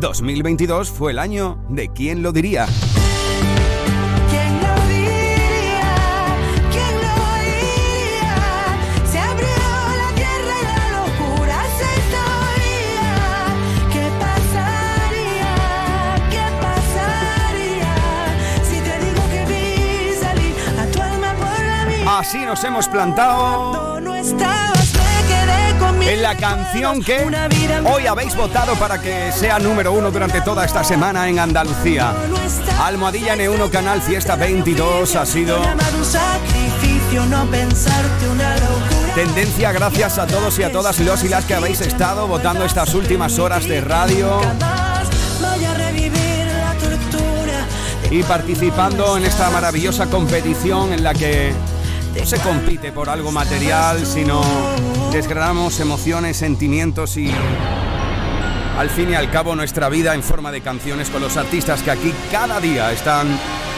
2022 0.00 0.90
fue 0.90 1.12
el 1.12 1.18
año 1.18 1.58
de 1.68 1.88
¿Quién 1.92 2.22
lo 2.22 2.32
diría? 2.32 2.66
Así 22.18 22.38
nos 22.38 22.64
hemos 22.64 22.88
plantado. 22.88 24.00
No 24.00 24.16
en 26.02 26.22
la 26.22 26.36
canción 26.36 27.02
que 27.02 27.26
hoy 27.84 28.06
habéis 28.06 28.34
votado 28.34 28.74
para 28.74 29.00
que 29.00 29.32
sea 29.32 29.58
número 29.58 29.92
uno 29.92 30.10
durante 30.10 30.40
toda 30.40 30.64
esta 30.64 30.84
semana 30.84 31.28
en 31.28 31.38
Andalucía. 31.38 32.14
Almohadilla 32.80 33.36
N1 33.36 33.70
Canal 33.70 34.00
Fiesta 34.02 34.36
22 34.36 35.16
ha 35.16 35.26
sido 35.26 35.58
tendencia 39.14 39.72
gracias 39.72 40.18
a 40.18 40.26
todos 40.26 40.58
y 40.58 40.62
a 40.62 40.70
todas 40.70 41.00
los 41.00 41.24
y 41.24 41.28
las 41.28 41.44
que 41.44 41.54
habéis 41.54 41.80
estado 41.80 42.26
votando 42.28 42.64
estas 42.64 42.94
últimas 42.94 43.38
horas 43.38 43.66
de 43.66 43.80
radio. 43.80 44.40
Y 48.10 48.22
participando 48.22 49.16
en 49.16 49.24
esta 49.24 49.50
maravillosa 49.50 50.06
competición 50.06 50.92
en 50.92 51.02
la 51.02 51.14
que 51.14 51.52
no 52.18 52.24
se 52.24 52.38
compite 52.38 52.92
por 52.92 53.08
algo 53.10 53.30
material, 53.30 54.06
sino 54.06 54.40
desgranamos 55.12 55.80
emociones, 55.80 56.36
sentimientos 56.36 57.16
y 57.16 57.32
al 58.78 58.90
fin 58.90 59.10
y 59.10 59.14
al 59.14 59.30
cabo 59.30 59.56
nuestra 59.56 59.88
vida 59.88 60.14
en 60.14 60.22
forma 60.22 60.52
de 60.52 60.60
canciones 60.60 61.10
con 61.10 61.22
los 61.22 61.36
artistas 61.36 61.82
que 61.82 61.90
aquí 61.90 62.12
cada 62.30 62.60
día 62.60 62.92
están 62.92 63.26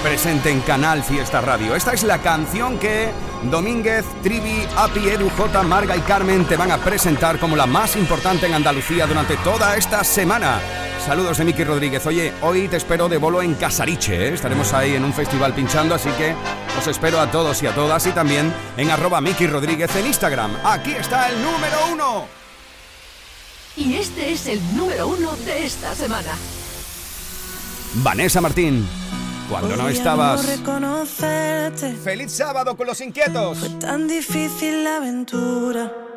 presentes 0.03 0.53
en 0.53 0.61
Canal 0.61 1.03
Fiesta 1.03 1.41
Radio. 1.41 1.75
Esta 1.75 1.93
es 1.93 2.03
la 2.03 2.19
canción 2.19 2.79
que 2.79 3.11
Domínguez, 3.51 4.05
Trivi, 4.23 4.67
Api, 4.77 5.09
Edu, 5.09 5.31
J, 5.31 5.63
Marga 5.63 5.97
y 5.97 6.01
Carmen 6.01 6.45
te 6.45 6.57
van 6.57 6.73
a 6.73 6.79
presentar 6.79 7.39
como 7.39 7.57
la 7.57 7.67
más 7.67 7.97
importante 7.97 8.47
en 8.47 8.55
Andalucía 8.55 9.07
durante 9.07 9.37
toda 9.39 9.77
esta 9.77 10.05
semana. 10.05 10.61
Saludos 11.05 11.39
de 11.39 11.45
Miki 11.45 11.65
Rodríguez. 11.65 12.05
Oye, 12.07 12.33
hoy 12.43 12.69
te 12.69 12.77
espero 12.77 13.09
de 13.09 13.17
bolo 13.17 13.41
en 13.41 13.55
Casariche. 13.55 14.29
¿eh? 14.29 14.35
Estaremos 14.35 14.73
ahí 14.75 14.95
en 14.95 15.05
un 15.05 15.13
festival 15.15 15.55
pinchando, 15.55 15.95
así 15.95 16.11
que 16.11 16.35
os 16.79 16.87
espero 16.87 17.19
a 17.21 17.31
todos 17.31 17.63
y 17.63 17.67
a 17.67 17.75
todas 17.75 18.07
y 18.07 18.11
también 18.11 18.53
en 18.77 18.91
arroba 18.91 19.21
Miki 19.21 19.47
Rodríguez 19.47 19.95
en 19.97 20.07
Instagram. 20.07 20.55
Aquí 20.63 20.93
está 20.93 21.31
el 21.31 21.43
número 21.43 21.77
uno. 21.93 22.27
Y 23.77 23.95
este 23.95 24.33
es 24.33 24.47
el 24.47 24.77
número 24.77 25.09
uno 25.09 25.33
de 25.37 25.65
esta 25.65 25.95
semana. 25.95 26.33
Vanessa 27.95 28.41
Martín. 28.41 28.87
Cuando 29.49 29.77
no 29.77 29.89
estabas. 29.89 30.45
no 30.45 30.57
reconocerte. 30.57 31.95
¡Feliz 31.95 32.31
sábado 32.31 32.77
con 32.77 32.87
los 32.87 33.01
inquietos! 33.01 33.59
Fue 33.59 33.71
tan 33.71 34.07
difícil 34.07 34.85
la 34.85 34.99
aventura. 34.99 36.10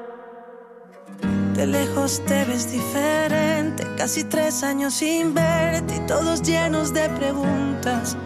De 1.56 1.68
lejos 1.68 2.22
te 2.26 2.45
ves 2.45 2.72
diferente. 2.72 3.86
Casi 3.95 4.24
tres 4.24 4.64
años 4.64 4.95
sin 4.95 5.36
verte 5.36 5.97
y 5.97 5.99
todos 6.08 6.41
llenos 6.41 6.93
de 6.93 7.08
preguntas. 7.10 8.18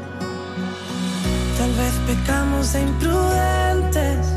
Tal 1.58 1.74
vez 1.74 1.94
pecamos 2.08 2.72
de 2.72 2.82
imprudentes. 2.84 4.28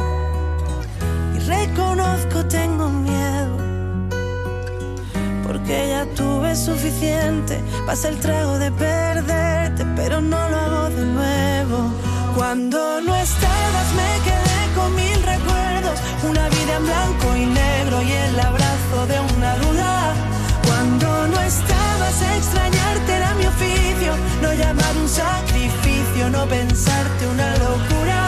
Y 1.36 1.38
reconozco, 1.38 2.44
tengo 2.46 2.88
miedo. 2.88 3.56
Porque 5.46 5.90
ya 5.90 6.04
tuve 6.16 6.56
suficiente. 6.56 7.62
Pasa 7.86 8.08
el 8.08 8.18
trago 8.18 8.58
de 8.58 8.72
perderte, 8.72 9.86
pero 9.94 10.20
no 10.20 10.48
lo 10.48 10.56
hago 10.56 10.90
de 10.90 11.06
nuevo. 11.06 11.92
Cuando 12.34 13.00
no 13.02 13.14
estabas 13.14 13.88
me 13.94 14.24
quedé 14.24 14.74
con 14.74 14.94
mil 14.96 15.22
recuerdos. 15.22 15.69
Una 16.22 16.48
vida 16.48 16.76
en 16.76 16.84
blanco 16.84 17.36
y 17.36 17.46
negro 17.46 18.02
y 18.02 18.12
el 18.12 18.40
abrazo 18.40 19.06
de 19.06 19.18
una 19.36 19.56
duda. 19.56 20.14
Cuando 20.66 21.28
no 21.28 21.40
estabas 21.40 22.16
extrañarte 22.36 23.12
era 23.14 23.34
mi 23.34 23.46
oficio. 23.46 24.12
No 24.42 24.52
llamar 24.52 24.96
un 24.96 25.08
sacrificio, 25.08 26.30
no 26.30 26.46
pensarte 26.46 27.26
una 27.26 27.50
locura. 27.56 28.22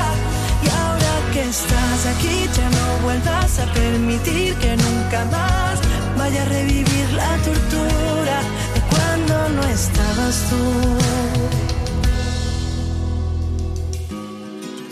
Y 0.64 0.68
ahora 0.68 1.12
que 1.32 1.42
estás 1.48 2.06
aquí 2.14 2.48
ya 2.56 2.68
no 2.78 2.86
vuelvas 3.04 3.58
a 3.58 3.66
permitir 3.72 4.54
que 4.56 4.76
nunca 4.76 5.24
más 5.26 5.80
vaya 6.16 6.42
a 6.42 6.46
revivir 6.46 7.12
la 7.14 7.36
tortura 7.48 8.36
de 8.74 8.80
cuando 8.90 9.48
no 9.56 9.62
estabas 9.68 10.36
tú. 10.50 10.62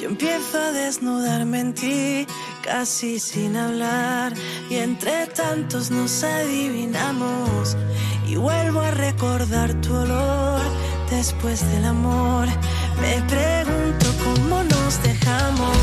Yo 0.01 0.09
empiezo 0.09 0.59
a 0.59 0.73
desnudarme 0.73 1.61
en 1.61 1.75
ti, 1.75 2.27
casi 2.63 3.19
sin 3.19 3.57
hablar, 3.57 4.33
y 4.69 4.77
entre 4.77 5.27
tantos 5.27 5.91
nos 5.91 6.23
adivinamos. 6.23 7.77
Y 8.27 8.37
vuelvo 8.37 8.81
a 8.81 8.91
recordar 8.91 9.75
tu 9.81 9.95
olor 9.95 10.61
después 11.11 11.61
del 11.73 11.85
amor. 11.85 12.47
Me 13.01 13.21
pregunto 13.23 14.07
cómo 14.25 14.63
nos 14.63 15.03
dejamos. 15.03 15.77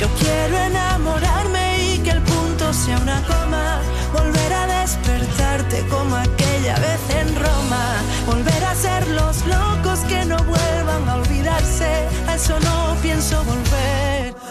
Yo 0.00 0.08
quiero 0.20 0.56
enamorarme 0.58 1.94
y 1.94 1.98
que 1.98 2.10
el 2.10 2.22
punto 2.22 2.72
sea 2.72 2.98
una 2.98 3.20
coma. 3.22 3.80
Volver 4.12 4.52
a 4.52 4.80
despertarte 4.80 5.86
como 5.88 6.16
aquella 6.16 6.76
vez 6.76 7.00
en 7.20 7.34
Roma. 7.34 7.96
Volver 8.26 8.64
a 8.64 8.74
ser 8.74 9.06
los 9.08 9.44
locos 9.46 10.00
que 10.08 10.24
no 10.24 10.36
vuelvan 10.44 11.08
a 11.08 11.16
olvidarse. 11.16 12.08
A 12.28 12.34
eso 12.34 12.58
no 12.60 12.96
pienso 13.02 13.42
volver. 13.44 14.43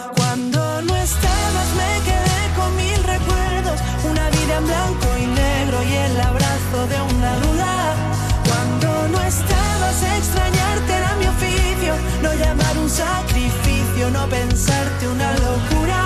No 0.86 0.96
estabas 0.96 1.68
me 1.80 1.92
quedé 2.08 2.40
con 2.56 2.76
mil 2.76 3.02
recuerdos. 3.04 3.80
Una 4.10 4.28
vida 4.30 4.58
en 4.58 4.66
blanco 4.66 5.06
y 5.18 5.26
negro 5.26 5.82
y 5.82 5.92
el 5.92 6.20
abrazo 6.20 6.78
de 6.92 6.98
una 7.16 7.32
duda. 7.44 7.94
Cuando 8.48 9.08
no 9.08 9.20
estabas 9.22 9.96
extrañarte 10.18 10.92
era 10.92 11.14
mi 11.16 11.26
oficio. 11.26 11.94
No 12.22 12.34
llamar 12.34 12.76
un 12.78 12.90
sacrificio, 12.90 14.10
no 14.10 14.26
pensarte 14.28 15.08
una 15.08 15.30
locura. 15.32 16.00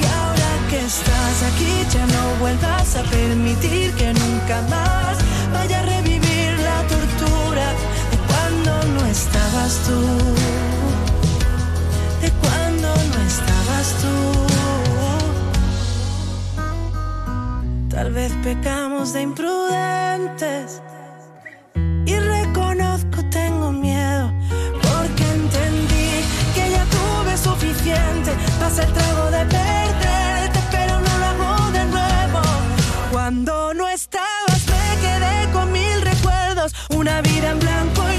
Y 0.00 0.04
ahora 0.18 0.50
que 0.68 0.84
estás 0.84 1.36
aquí 1.50 1.72
ya 1.90 2.04
no 2.06 2.24
vuelvas 2.40 2.96
a 2.96 3.02
permitir 3.04 3.92
que 3.94 4.12
nunca 4.12 4.62
más 4.68 5.16
vaya 5.52 5.80
a 5.80 5.82
revivir 5.82 6.50
la 6.68 6.78
tortura 6.92 7.66
de 8.10 8.16
cuando 8.28 8.72
no 8.94 9.06
estabas 9.06 9.72
tú. 9.86 10.71
Tú. 14.00 14.14
Tal 17.88 18.12
vez 18.12 18.32
pecamos 18.42 19.12
de 19.12 19.22
imprudentes 19.22 20.80
y 22.06 22.16
reconozco 22.16 23.24
tengo 23.30 23.72
miedo 23.72 24.32
porque 24.82 25.24
entendí 25.34 26.10
que 26.54 26.70
ya 26.70 26.84
tuve 26.84 27.36
suficiente. 27.36 28.30
Pasa 28.60 28.84
el 28.84 28.92
trago 28.92 29.30
de 29.30 29.44
perderte, 29.46 30.60
pero 30.70 31.00
no 31.00 31.18
lo 31.18 31.26
hago 31.26 31.70
de 31.72 31.84
nuevo. 31.86 32.40
Cuando 33.10 33.74
no 33.74 33.88
estabas 33.88 34.62
me 34.68 35.00
quedé 35.00 35.52
con 35.52 35.72
mil 35.72 36.00
recuerdos, 36.02 36.72
una 36.90 37.20
vida 37.22 37.50
en 37.50 37.58
blanco 37.58 38.11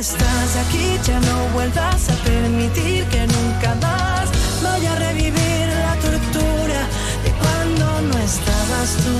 estás 0.00 0.56
aquí 0.56 0.98
ya 1.04 1.20
no 1.20 1.48
vuelvas 1.52 2.08
a 2.08 2.14
permitir 2.24 3.04
que 3.04 3.26
nunca 3.26 3.74
más 3.74 4.30
vaya 4.62 4.92
a 4.92 4.98
revivir 4.98 5.66
la 5.84 5.94
tortura 5.96 6.80
de 7.22 7.30
cuando 7.42 8.00
no 8.08 8.18
estabas 8.18 8.96
tú. 9.04 9.18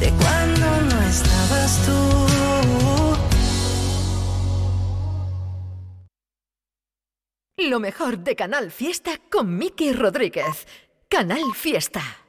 De 0.00 0.10
cuando 0.12 0.66
no 0.90 1.02
estabas 1.02 1.78
tú. 1.84 2.00
Lo 7.68 7.80
mejor 7.80 8.18
de 8.18 8.34
Canal 8.34 8.70
Fiesta 8.70 9.20
con 9.30 9.58
Miki 9.58 9.92
Rodríguez. 9.92 10.66
Canal 11.10 11.42
Fiesta. 11.54 12.23